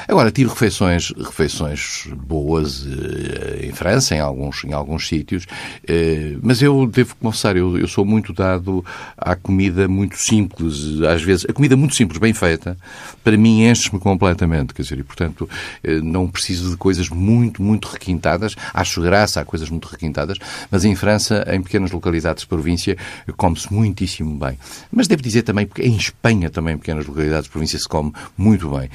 Agora, 0.06 0.30
tiro 0.30 0.50
refeições, 0.50 1.14
refeições 1.18 2.10
boas 2.14 2.86
eh, 2.86 3.68
em 3.68 3.72
França, 3.72 4.14
em 4.14 4.20
alguns, 4.20 4.66
em 4.66 4.74
alguns 4.74 5.08
sítios, 5.08 5.46
eh, 5.88 6.36
mas 6.42 6.62
eu 6.62 6.86
devo 6.88 7.16
confessar, 7.16 7.56
eu, 7.56 7.78
eu 7.78 7.88
sou 7.88 8.04
muito 8.04 8.34
dado 8.34 8.84
à 9.18 9.34
comida 9.34 9.88
muito 9.88 10.18
simples, 10.18 11.02
às 11.04 11.24
vezes, 11.24 11.46
a 11.50 11.54
comida 11.54 11.78
muito 11.78 11.96
simples, 11.96 12.20
bem 12.20 12.34
feita, 12.34 12.78
para 13.24 13.38
mim 13.38 13.64
enche-me 13.64 13.98
completamente, 13.98 14.74
quer 14.74 14.82
dizer, 14.82 15.00
e 15.00 15.04
portanto, 15.04 15.50
preciso 16.26 16.70
de 16.70 16.78
coisas 16.78 17.10
muito, 17.10 17.62
muito 17.62 17.90
requintadas. 17.90 18.56
Acho 18.74 19.02
graça 19.02 19.42
a 19.42 19.46
coisas 19.46 19.70
muito 19.70 19.90
requintadas, 19.90 20.38
mas 20.72 20.86
em 20.86 20.96
França, 20.96 21.46
em 21.52 21.62
pequenas 21.62 21.92
localidades 21.92 22.44
de 22.44 22.48
província, 22.48 22.98
come-se 23.36 23.72
muitíssimo 23.72 24.34
bem. 24.40 24.58
Mas 24.90 25.08
devo 25.08 25.22
dizer 25.22 25.44
também, 25.44 25.66
porque 25.66 25.84
em 25.84 25.98
Espanha 25.98 26.50
também, 26.50 26.76
em 26.76 26.78
pequenas 26.78 27.06
localidades 27.06 27.44
de 27.46 27.52
província, 27.52 27.78
se 27.78 27.88
come 27.88 28.14
muito 28.38 28.70
bem 28.70 28.90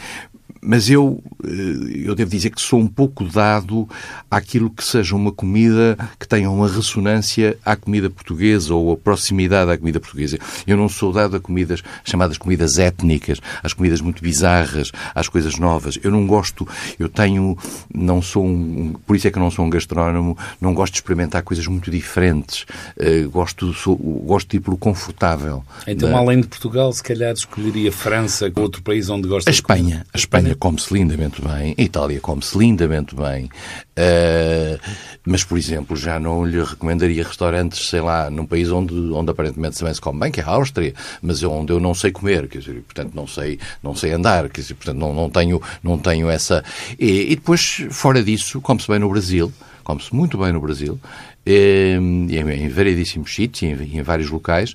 mas 0.64 0.88
eu, 0.88 1.20
eh, 1.44 2.06
eu 2.06 2.14
devo 2.14 2.30
dizer 2.30 2.50
que 2.50 2.60
sou 2.60 2.78
um 2.78 2.86
pouco 2.86 3.24
dado 3.24 3.88
àquilo 4.30 4.70
que 4.70 4.84
seja 4.84 5.16
uma 5.16 5.32
comida 5.32 5.98
que 6.18 6.26
tenha 6.26 6.48
uma 6.48 6.68
ressonância 6.68 7.58
à 7.64 7.74
comida 7.74 8.08
portuguesa 8.08 8.72
ou 8.72 8.92
a 8.92 8.96
proximidade 8.96 9.72
à 9.72 9.76
comida 9.76 9.98
portuguesa. 9.98 10.38
Eu 10.64 10.76
não 10.76 10.88
sou 10.88 11.12
dado 11.12 11.36
a 11.36 11.40
comidas 11.40 11.82
chamadas 12.04 12.38
comidas 12.38 12.78
étnicas, 12.78 13.40
às 13.60 13.72
comidas 13.72 14.00
muito 14.00 14.22
bizarras, 14.22 14.92
às 15.12 15.28
coisas 15.28 15.58
novas. 15.58 15.98
Eu 16.00 16.12
não 16.12 16.28
gosto, 16.28 16.66
eu 16.96 17.08
tenho, 17.08 17.58
não 17.92 18.22
sou 18.22 18.46
um, 18.46 18.94
por 19.04 19.16
isso 19.16 19.26
é 19.26 19.30
que 19.32 19.38
eu 19.38 19.42
não 19.42 19.50
sou 19.50 19.64
um 19.64 19.70
gastrónomo, 19.70 20.38
não 20.60 20.72
gosto 20.72 20.92
de 20.92 21.00
experimentar 21.00 21.42
coisas 21.42 21.66
muito 21.66 21.90
diferentes. 21.90 22.64
Uh, 22.96 23.28
gosto, 23.30 23.74
sou, 23.74 23.96
gosto 23.96 24.50
de 24.50 24.58
ir 24.58 24.60
pelo 24.60 24.76
confortável. 24.76 25.64
Então, 25.88 26.16
além 26.16 26.40
de 26.40 26.46
Portugal, 26.46 26.92
se 26.92 27.02
calhar 27.02 27.32
escolheria 27.32 27.90
França, 27.90 28.52
outro 28.56 28.80
país 28.80 29.08
onde 29.08 29.26
gosta 29.26 29.50
a 29.50 29.52
Espanha. 29.52 30.06
A 30.12 30.16
Espanha 30.16 30.51
Espanha 30.52 30.56
come-se 30.56 30.94
lindamente 30.94 31.40
bem, 31.40 31.74
a 31.76 31.82
Itália 31.82 32.20
come-se 32.20 32.56
lindamente 32.56 33.14
bem, 33.14 33.44
uh, 33.46 34.80
mas, 35.24 35.44
por 35.44 35.58
exemplo, 35.58 35.96
já 35.96 36.18
não 36.18 36.44
lhe 36.44 36.62
recomendaria 36.62 37.24
restaurantes, 37.24 37.88
sei 37.88 38.00
lá, 38.00 38.30
num 38.30 38.46
país 38.46 38.70
onde, 38.70 38.94
onde 38.94 39.30
aparentemente 39.30 39.78
também 39.78 39.94
se 39.94 40.00
come 40.00 40.20
bem, 40.20 40.30
que 40.30 40.40
é 40.40 40.44
a 40.44 40.48
Áustria, 40.48 40.94
mas 41.20 41.42
onde 41.42 41.72
eu 41.72 41.80
não 41.80 41.94
sei 41.94 42.10
comer, 42.10 42.48
quer 42.48 42.58
dizer, 42.58 42.82
portanto 42.82 43.12
não 43.14 43.26
sei, 43.26 43.58
não 43.82 43.94
sei 43.94 44.12
andar, 44.12 44.48
quer 44.48 44.60
dizer, 44.60 44.74
portanto 44.74 44.98
não, 44.98 45.12
não, 45.12 45.30
tenho, 45.30 45.60
não 45.82 45.98
tenho 45.98 46.28
essa... 46.28 46.64
E, 46.98 47.32
e 47.32 47.36
depois, 47.36 47.86
fora 47.90 48.22
disso, 48.22 48.60
come-se 48.60 48.88
bem 48.88 48.98
no 48.98 49.08
Brasil, 49.08 49.52
come-se 49.82 50.14
muito 50.14 50.38
bem 50.38 50.52
no 50.52 50.60
Brasil, 50.60 50.98
eh, 51.44 51.96
em, 51.96 52.30
em 52.30 52.68
variedíssimos 52.68 53.34
sítios, 53.34 53.80
em, 53.80 53.98
em 53.98 54.02
vários 54.02 54.30
locais, 54.30 54.74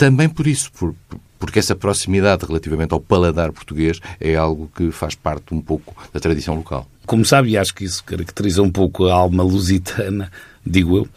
também 0.00 0.30
por 0.30 0.46
isso, 0.46 0.72
por, 0.72 0.94
porque 1.38 1.58
essa 1.58 1.76
proximidade 1.76 2.46
relativamente 2.46 2.94
ao 2.94 3.00
paladar 3.00 3.52
português 3.52 4.00
é 4.18 4.34
algo 4.34 4.72
que 4.74 4.90
faz 4.90 5.14
parte 5.14 5.52
um 5.52 5.60
pouco 5.60 5.94
da 6.10 6.18
tradição 6.18 6.56
local. 6.56 6.88
Como 7.04 7.22
sabe, 7.22 7.50
e 7.50 7.58
acho 7.58 7.74
que 7.74 7.84
isso 7.84 8.02
caracteriza 8.02 8.62
um 8.62 8.70
pouco 8.70 9.08
a 9.08 9.12
alma 9.12 9.42
lusitana, 9.42 10.32
digo 10.64 10.96
eu, 10.96 11.08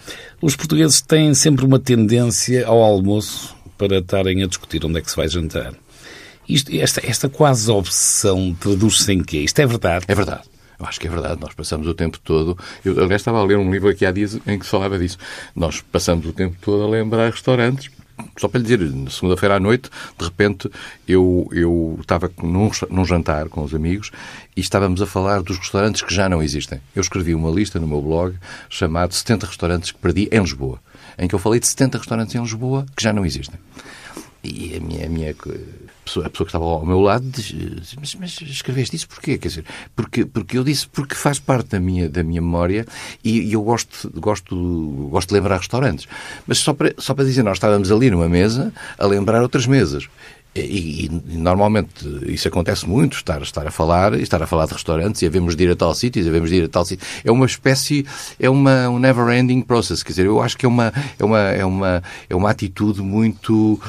os 0.41 0.57
portugueses 0.57 0.99
têm 0.99 1.33
sempre 1.33 1.63
uma 1.63 1.79
tendência 1.79 2.67
ao 2.67 2.83
almoço 2.83 3.55
para 3.77 3.99
estarem 3.99 4.43
a 4.43 4.47
discutir 4.47 4.85
onde 4.85 4.99
é 4.99 5.01
que 5.01 5.09
se 5.09 5.15
vai 5.15 5.29
jantar. 5.29 5.73
Isto, 6.49 6.75
esta, 6.75 7.09
esta 7.09 7.29
quase 7.29 7.71
obsessão 7.71 8.53
traduz-se 8.59 9.09
em 9.13 9.23
quê? 9.23 9.37
Isto 9.37 9.59
é 9.59 9.65
verdade? 9.65 10.03
É 10.09 10.13
verdade. 10.13 10.41
Eu 10.77 10.85
acho 10.85 10.99
que 10.99 11.07
é 11.07 11.09
verdade. 11.09 11.39
Nós 11.39 11.53
passamos 11.53 11.87
o 11.87 11.93
tempo 11.93 12.19
todo. 12.19 12.57
Eu, 12.83 12.99
aliás, 12.99 13.21
estava 13.21 13.39
a 13.39 13.45
ler 13.45 13.57
um 13.57 13.71
livro 13.71 13.87
aqui 13.87 14.05
há 14.05 14.11
dias 14.11 14.37
em 14.45 14.59
que 14.59 14.65
se 14.65 14.71
falava 14.71 14.99
disso. 14.99 15.17
Nós 15.55 15.79
passamos 15.79 16.25
o 16.25 16.33
tempo 16.33 16.57
todo 16.59 16.83
a 16.83 16.89
lembrar 16.89 17.31
restaurantes 17.31 17.89
só 18.37 18.47
para 18.47 18.59
lhe 18.59 18.65
dizer, 18.65 19.11
segunda-feira 19.11 19.55
à 19.55 19.59
noite, 19.59 19.89
de 20.17 20.25
repente, 20.25 20.69
eu, 21.07 21.47
eu 21.51 21.97
estava 22.01 22.31
num, 22.41 22.69
num, 22.89 23.05
jantar 23.05 23.49
com 23.49 23.63
os 23.63 23.73
amigos 23.73 24.11
e 24.55 24.61
estávamos 24.61 25.01
a 25.01 25.05
falar 25.05 25.41
dos 25.41 25.57
restaurantes 25.57 26.01
que 26.01 26.13
já 26.13 26.27
não 26.29 26.41
existem. 26.41 26.79
Eu 26.95 27.01
escrevi 27.01 27.35
uma 27.35 27.49
lista 27.49 27.79
no 27.79 27.87
meu 27.87 28.01
blog 28.01 28.35
chamado 28.69 29.13
70 29.13 29.47
restaurantes 29.47 29.91
que 29.91 29.99
perdi 29.99 30.27
em 30.31 30.39
Lisboa, 30.39 30.79
em 31.17 31.27
que 31.27 31.35
eu 31.35 31.39
falei 31.39 31.59
de 31.59 31.67
70 31.67 31.97
restaurantes 31.97 32.35
em 32.35 32.41
Lisboa 32.41 32.85
que 32.95 33.03
já 33.03 33.13
não 33.13 33.25
existem. 33.25 33.59
E 34.43 34.75
a 34.75 34.79
minha, 34.81 35.05
a 35.05 35.09
minha 35.09 35.35
pessoa, 36.03 36.25
a 36.25 36.29
pessoa 36.29 36.45
que 36.45 36.49
estava 36.49 36.65
ao 36.65 36.85
meu 36.85 36.99
lado 36.99 37.25
disse, 37.29 37.55
mas, 37.97 38.13
mas 38.15 38.41
escreveste 38.41 38.95
isso 38.95 39.07
porquê? 39.07 39.37
Quer 39.37 39.47
dizer, 39.47 39.65
porque, 39.95 40.25
porque 40.25 40.57
eu 40.57 40.65
disse 40.65 40.85
porque 40.87 41.15
faz 41.15 41.39
parte 41.39 41.69
da 41.69 41.79
minha, 41.79 42.09
da 42.09 42.23
minha 42.23 42.41
memória 42.41 42.85
e, 43.23 43.39
e 43.39 43.53
eu 43.53 43.61
gosto, 43.61 44.11
gosto, 44.19 45.07
gosto 45.09 45.29
de 45.29 45.35
lembrar 45.35 45.57
restaurantes. 45.57 46.07
Mas 46.45 46.59
só 46.59 46.73
para, 46.73 46.93
só 46.97 47.13
para 47.13 47.23
dizer, 47.23 47.41
nós 47.41 47.55
estávamos 47.57 47.89
ali 47.89 48.11
numa 48.11 48.27
mesa 48.27 48.73
a 48.97 49.05
lembrar 49.05 49.41
outras 49.41 49.65
mesas. 49.65 50.09
E, 50.55 51.05
e, 51.05 51.09
normalmente 51.35 52.05
isso 52.27 52.47
acontece 52.47 52.87
muito, 52.87 53.17
estar, 53.17 53.41
estar 53.41 53.65
a 53.65 53.71
falar, 53.71 54.13
estar 54.13 54.41
a 54.43 54.45
falar 54.45 54.67
de 54.67 54.73
restaurantes 54.73 55.21
e 55.23 55.25
havemos 55.25 55.55
de 55.55 55.63
ir 55.63 55.71
a 55.71 55.75
tal 55.75 55.95
sítio, 55.95 56.21
e 56.21 56.29
havemos 56.29 56.51
de 56.51 56.57
ir 56.57 56.65
a 56.65 56.67
tal 56.67 56.85
sítio. 56.85 57.07
É 57.23 57.31
uma 57.31 57.47
espécie, 57.47 58.05
é 58.39 58.47
uma 58.49 58.87
um 58.87 58.99
never 58.99 59.35
ending 59.35 59.61
process, 59.61 60.03
quer 60.03 60.11
dizer, 60.11 60.27
eu 60.27 60.41
acho 60.41 60.55
que 60.55 60.65
é 60.65 60.69
uma, 60.69 60.93
é 61.17 61.25
uma, 61.25 61.39
é 61.39 61.65
uma, 61.65 62.03
é 62.29 62.35
uma 62.35 62.51
atitude 62.51 63.01
muito 63.01 63.81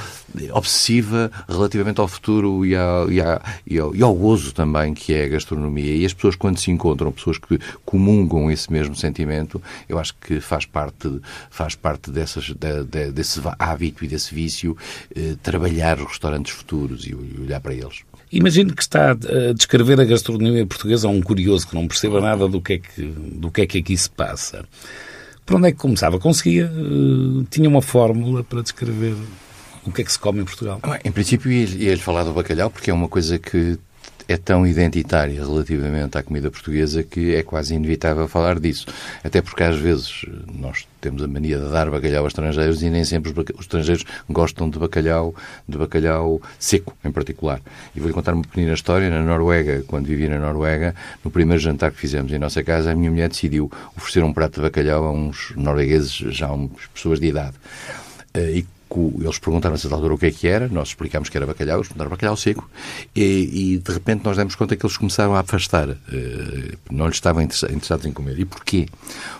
obsessiva 0.53 1.31
relativamente 1.49 2.01
ao 2.01 2.09
futuro 2.09 2.64
e, 2.64 2.75
ao, 2.75 3.11
e, 3.11 3.18
e, 3.66 3.79
ao, 3.79 3.94
e 3.94 4.03
ao 4.03 4.14
gozo 4.14 4.53
também 4.53 4.94
que 4.94 5.12
é 5.12 5.25
a 5.25 5.29
gastronomia. 5.29 5.94
E 5.97 6.05
as 6.05 6.12
pessoas, 6.12 6.37
quando 6.37 6.59
se 6.59 6.70
encontram, 6.70 7.12
pessoas 7.12 7.38
que 7.38 7.59
comungam 7.85 8.51
esse 8.51 8.73
mesmo 8.73 8.94
sentimento, 8.94 9.62
eu 9.88 9.99
acho 9.99 10.14
que 10.16 10.40
faz 10.40 10.64
parte, 10.64 11.20
faz 11.51 11.75
parte 11.75 12.11
dessas, 12.11 12.44
de, 12.44 12.85
de, 12.85 13.11
desse 13.11 13.40
hábito 13.59 14.05
e 14.05 14.09
desse 14.09 14.35
vício 14.35 14.77
eh, 15.14 15.37
trabalhar 15.42 15.99
os 15.99 16.09
restaurantes 16.09 16.53
futuros 16.53 17.07
e 17.07 17.14
olhar 17.14 17.61
para 17.61 17.75
eles. 17.75 18.03
Imagino 18.33 18.75
que 18.75 18.83
está 18.83 19.12
a 19.12 19.53
descrever 19.53 20.01
a 20.01 20.05
gastronomia 20.05 20.66
portuguesa 20.66 21.07
a 21.07 21.11
um 21.11 21.23
curioso 21.23 21.68
que 21.68 21.75
não 21.75 21.87
perceba 21.87 22.20
nada 22.20 22.49
do 22.49 22.61
que 22.61 22.73
é 22.75 22.79
que, 22.79 23.03
do 23.03 23.51
que, 23.51 23.61
é 23.61 23.66
que 23.66 23.79
aqui 23.79 23.97
se 23.97 24.11
passa. 24.11 24.64
Por 25.47 25.57
onde 25.57 25.68
é 25.68 25.73
que 25.73 25.79
começava? 25.79 26.18
Conseguia? 26.18 26.66
Uh, 26.66 27.44
tinha 27.51 27.68
uma 27.68 27.83
fórmula 27.83 28.42
para 28.42 28.62
descrever 28.62 29.14
o 29.87 29.92
que 29.92 30.03
é 30.03 30.05
que 30.05 30.12
se 30.12 30.18
come 30.18 30.40
em 30.40 30.44
Portugal? 30.44 30.81
Em 31.05 31.12
princípio, 31.12 31.51
ia-lhe 31.51 32.01
falar 32.01 32.25
do 32.25 32.33
bacalhau, 32.33 32.70
porque 32.70 32.90
é 32.90 32.94
uma 32.94 33.09
coisa 33.09 33.38
que 33.38 33.79
é 34.27 34.37
tão 34.37 34.66
identitária 34.66 35.35
relativamente 35.35 36.16
à 36.16 36.23
comida 36.23 36.51
portuguesa 36.51 37.03
que 37.03 37.35
é 37.35 37.42
quase 37.42 37.75
inevitável 37.75 38.27
falar 38.27 38.59
disso. 38.59 38.87
Até 39.23 39.42
porque 39.42 39.62
às 39.62 39.77
vezes 39.77 40.25
nós 40.53 40.87
temos 41.01 41.23
a 41.23 41.29
mania 41.29 41.59
de 41.59 41.70
dar 41.70 41.90
bacalhau 41.90 42.25
a 42.25 42.29
estrangeiros 42.29 42.83
e 42.83 42.88
nem 42.88 43.05
sempre 43.05 43.31
os, 43.31 43.61
estrangeiros 43.61 44.05
gostam 44.29 44.70
de 44.70 44.79
bacalhau, 44.79 45.35
de 45.68 45.77
bacalhau 45.77 46.40
seco, 46.59 46.97
em 47.05 47.12
particular. 47.12 47.61
E 47.94 48.01
vou-lhe 48.01 48.14
contar 48.14 48.33
uma 48.33 48.42
pequena 48.42 48.73
história. 48.73 49.11
Na 49.11 49.23
Noruega, 49.23 49.85
quando 49.87 50.07
vivi 50.07 50.29
na 50.29 50.38
Noruega, 50.38 50.94
no 51.23 51.31
primeiro 51.31 51.62
jantar 51.62 51.90
que 51.92 51.99
fizemos 51.99 52.33
em 52.33 52.38
nossa 52.38 52.62
casa, 52.62 52.92
a 52.92 52.94
minha 52.94 53.11
mulher 53.11 53.29
decidiu 53.29 53.70
oferecer 53.97 54.25
um 54.25 54.33
prato 54.33 54.55
de 54.55 54.62
bacalhau 54.62 55.05
a 55.05 55.12
uns 55.12 55.53
noruegueses, 55.55 56.12
já 56.12 56.51
umas 56.51 56.87
pessoas 56.94 57.20
de 57.20 57.27
idade. 57.27 57.55
Eh, 58.33 58.64
e 59.18 59.24
eles 59.24 59.38
perguntaram 59.38 59.74
a 59.74 59.78
certa 59.78 59.94
altura 59.96 60.14
o 60.14 60.18
que 60.18 60.26
é 60.26 60.30
que 60.30 60.46
era, 60.46 60.68
nós 60.68 60.88
explicámos 60.88 61.28
que 61.28 61.37
era 61.37 61.46
bacalhau, 61.46 61.78
eles 61.78 61.88
perguntaram 61.88 62.11
bacalhau 62.11 62.37
seco, 62.37 62.68
e, 63.14 63.74
e 63.74 63.78
de 63.78 63.92
repente 63.92 64.24
nós 64.24 64.37
demos 64.37 64.54
conta 64.54 64.76
que 64.76 64.85
eles 64.85 64.96
começaram 64.96 65.35
a 65.35 65.40
afastar, 65.40 65.88
uh, 65.88 65.96
não 66.90 67.07
lhes 67.07 67.16
estavam 67.16 67.42
interessados 67.42 68.07
em 68.07 68.12
comer. 68.12 68.38
E 68.38 68.44
porquê? 68.44 68.87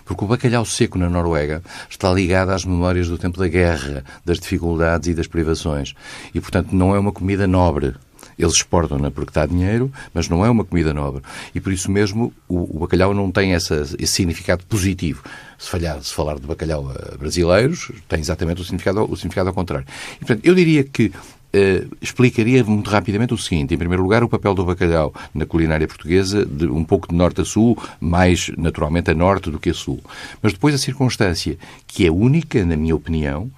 Porque 0.03 0.23
o 0.23 0.27
bacalhau 0.27 0.65
seco 0.65 0.97
na 0.97 1.09
Noruega 1.09 1.63
está 1.89 2.11
ligado 2.11 2.49
às 2.49 2.65
memórias 2.65 3.07
do 3.07 3.17
tempo 3.17 3.39
da 3.39 3.47
guerra, 3.47 4.03
das 4.23 4.39
dificuldades 4.39 5.09
e 5.09 5.13
das 5.13 5.27
privações. 5.27 5.95
E, 6.33 6.39
portanto, 6.39 6.73
não 6.73 6.95
é 6.95 6.99
uma 6.99 7.11
comida 7.11 7.47
nobre. 7.47 7.95
Eles 8.37 8.53
exportam-na 8.53 9.09
porque 9.09 9.31
dá 9.33 9.45
dinheiro, 9.45 9.91
mas 10.13 10.27
não 10.27 10.45
é 10.45 10.49
uma 10.49 10.65
comida 10.65 10.93
nobre. 10.93 11.21
E 11.53 11.59
por 11.59 11.71
isso 11.71 11.89
mesmo 11.91 12.33
o, 12.47 12.77
o 12.77 12.79
bacalhau 12.79 13.13
não 13.13 13.31
tem 13.31 13.53
essa, 13.53 13.81
esse 13.97 14.07
significado 14.07 14.65
positivo. 14.65 15.23
Se, 15.57 15.69
falhar, 15.69 16.01
se 16.03 16.13
falar 16.13 16.35
de 16.35 16.45
bacalhau 16.45 16.89
a 16.89 17.17
brasileiros, 17.17 17.91
tem 18.07 18.19
exatamente 18.19 18.61
o 18.61 18.63
significado, 18.63 19.09
o 19.09 19.15
significado 19.15 19.49
ao 19.49 19.55
contrário. 19.55 19.87
E, 20.15 20.19
portanto, 20.19 20.45
eu 20.45 20.53
diria 20.53 20.83
que 20.83 21.11
Uh, 21.55 21.87
explicaria 22.01 22.61
muito 22.65 22.89
rapidamente 22.89 23.33
o 23.33 23.37
seguinte. 23.37 23.73
Em 23.73 23.77
primeiro 23.77 24.03
lugar, 24.03 24.21
o 24.25 24.27
papel 24.27 24.53
do 24.53 24.65
bacalhau 24.65 25.13
na 25.33 25.45
culinária 25.45 25.87
portuguesa, 25.87 26.45
de 26.45 26.65
um 26.65 26.83
pouco 26.83 27.07
de 27.07 27.15
norte 27.15 27.39
a 27.39 27.45
sul, 27.45 27.81
mais 27.97 28.51
naturalmente 28.57 29.09
a 29.09 29.13
norte 29.13 29.49
do 29.49 29.57
que 29.57 29.69
a 29.69 29.73
sul. 29.73 30.01
Mas 30.41 30.51
depois 30.51 30.75
a 30.75 30.77
circunstância, 30.77 31.57
que 31.87 32.05
é 32.05 32.11
única, 32.11 32.65
na 32.65 32.75
minha 32.75 32.93
opinião, 32.93 33.49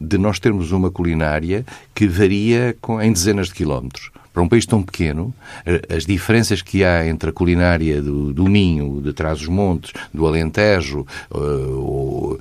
de 0.00 0.16
nós 0.16 0.38
termos 0.38 0.72
uma 0.72 0.90
culinária 0.90 1.62
que 1.94 2.08
varia 2.08 2.74
com, 2.80 3.02
em 3.02 3.12
dezenas 3.12 3.48
de 3.48 3.54
quilómetros 3.54 4.10
para 4.32 4.42
um 4.42 4.48
país 4.48 4.64
tão 4.64 4.82
pequeno, 4.82 5.34
eh, 5.66 5.82
as 5.94 6.06
diferenças 6.06 6.62
que 6.62 6.84
há 6.84 7.06
entre 7.06 7.30
a 7.30 7.32
culinária 7.32 8.00
do, 8.00 8.32
do 8.32 8.48
Minho, 8.48 9.00
de 9.00 9.12
Trás-os-Montes, 9.12 9.92
do 10.12 10.26
Alentejo, 10.26 11.06
uh, 11.30 12.38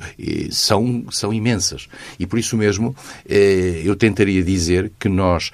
são, 0.49 1.05
são 1.11 1.33
imensas. 1.33 1.87
E 2.17 2.25
por 2.25 2.39
isso 2.39 2.55
mesmo, 2.55 2.89
uh, 2.89 3.33
eu 3.83 3.95
tentaria 3.95 4.43
dizer 4.43 4.91
que 4.97 5.09
nós 5.09 5.51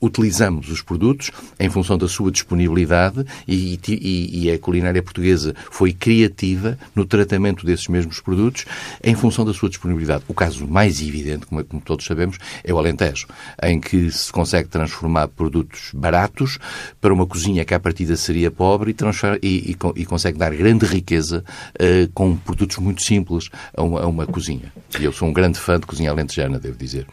utilizamos 0.00 0.70
os 0.70 0.80
produtos 0.80 1.30
em 1.58 1.68
função 1.68 1.98
da 1.98 2.08
sua 2.08 2.30
disponibilidade 2.30 3.24
e, 3.46 3.78
e, 3.88 4.44
e, 4.44 4.50
a 4.50 4.58
culinária 4.58 5.02
portuguesa 5.02 5.54
foi 5.70 5.92
criativa 5.92 6.78
no 6.94 7.04
tratamento 7.04 7.66
desses 7.66 7.88
mesmos 7.88 8.20
produtos 8.20 8.64
em 9.02 9.14
função 9.14 9.44
da 9.44 9.52
sua 9.52 9.68
disponibilidade. 9.68 10.24
O 10.28 10.34
caso 10.34 10.66
mais 10.66 11.02
evidente, 11.02 11.46
como, 11.46 11.62
como 11.64 11.82
todos 11.82 12.06
sabemos, 12.06 12.38
é 12.64 12.72
o 12.72 12.78
Alentejo, 12.78 13.26
em 13.62 13.80
que 13.80 14.10
se 14.10 14.32
consegue 14.32 14.68
transformar 14.68 15.28
produtos 15.28 15.90
baratos 15.92 16.58
para 17.00 17.12
uma 17.12 17.26
cozinha 17.26 17.64
que 17.64 17.74
à 17.74 17.80
partida 17.80 18.16
seria 18.16 18.50
pobre 18.50 18.94
e, 19.42 19.76
e 19.96 20.04
consegue 20.04 20.38
dar 20.38 20.54
grande 20.54 20.86
riqueza 20.86 21.44
uh, 21.74 22.10
com 22.14 22.36
produtos 22.36 22.78
muito 22.78 23.02
simples 23.02 23.50
a 23.76 23.82
uma, 23.82 24.00
a 24.00 24.06
uma 24.06 24.26
cozinha. 24.26 24.72
E 24.98 25.04
eu 25.04 25.12
sou 25.12 25.28
um 25.28 25.32
grande 25.32 25.58
fã 25.58 25.78
de 25.78 25.86
cozinha 25.86 26.10
alentejana, 26.10 26.58
devo 26.58 26.78
dizer. 26.78 27.06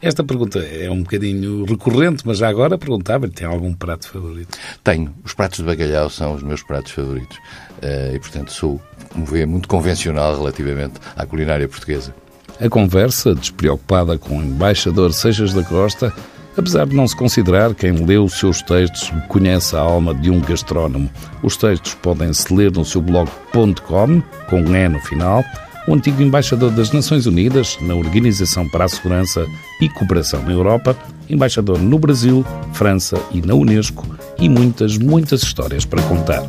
Esta 0.00 0.22
pergunta 0.22 0.60
é 0.60 0.88
um 0.90 1.02
bocadinho 1.02 1.64
recorrente, 1.64 2.22
mas 2.24 2.38
já 2.38 2.48
agora 2.48 2.78
perguntava-lhe, 2.78 3.32
tem 3.32 3.46
algum 3.46 3.74
prato 3.74 4.08
favorito? 4.08 4.56
Tenho. 4.84 5.12
Os 5.24 5.34
pratos 5.34 5.58
de 5.58 5.64
bacalhau 5.64 6.08
são 6.08 6.34
os 6.34 6.42
meus 6.42 6.62
pratos 6.62 6.92
favoritos. 6.92 7.36
Uh, 7.82 8.14
e, 8.14 8.18
portanto, 8.20 8.52
sou, 8.52 8.80
como 9.10 9.26
vê, 9.26 9.44
muito 9.44 9.68
convencional 9.68 10.36
relativamente 10.36 10.94
à 11.16 11.26
culinária 11.26 11.66
portuguesa. 11.66 12.14
A 12.60 12.68
conversa, 12.68 13.34
despreocupada 13.34 14.18
com 14.18 14.38
o 14.38 14.42
embaixador 14.42 15.12
Seixas 15.12 15.52
da 15.52 15.62
Costa, 15.64 16.12
apesar 16.56 16.86
de 16.86 16.94
não 16.94 17.06
se 17.06 17.16
considerar 17.16 17.74
quem 17.74 17.92
leu 17.92 18.24
os 18.24 18.38
seus 18.38 18.62
textos 18.62 19.12
conhece 19.28 19.76
a 19.76 19.80
alma 19.80 20.14
de 20.14 20.30
um 20.30 20.40
gastrónomo. 20.40 21.10
Os 21.42 21.56
textos 21.56 21.94
podem-se 21.94 22.52
ler 22.52 22.72
no 22.72 22.84
seu 22.84 23.00
blog.com, 23.00 24.20
com 24.48 24.60
um 24.60 24.76
E 24.76 24.88
no 24.88 25.00
final, 25.00 25.44
o 25.88 25.94
antigo 25.94 26.22
embaixador 26.22 26.70
das 26.70 26.92
Nações 26.92 27.24
Unidas 27.24 27.78
na 27.80 27.94
Organização 27.94 28.68
para 28.68 28.84
a 28.84 28.88
Segurança 28.88 29.46
e 29.80 29.88
Cooperação 29.88 30.42
na 30.42 30.52
Europa, 30.52 30.94
embaixador 31.30 31.78
no 31.78 31.98
Brasil, 31.98 32.44
França 32.74 33.18
e 33.32 33.40
na 33.40 33.54
Unesco, 33.54 34.06
e 34.38 34.50
muitas, 34.50 34.98
muitas 34.98 35.42
histórias 35.42 35.86
para 35.86 36.02
contar. 36.02 36.42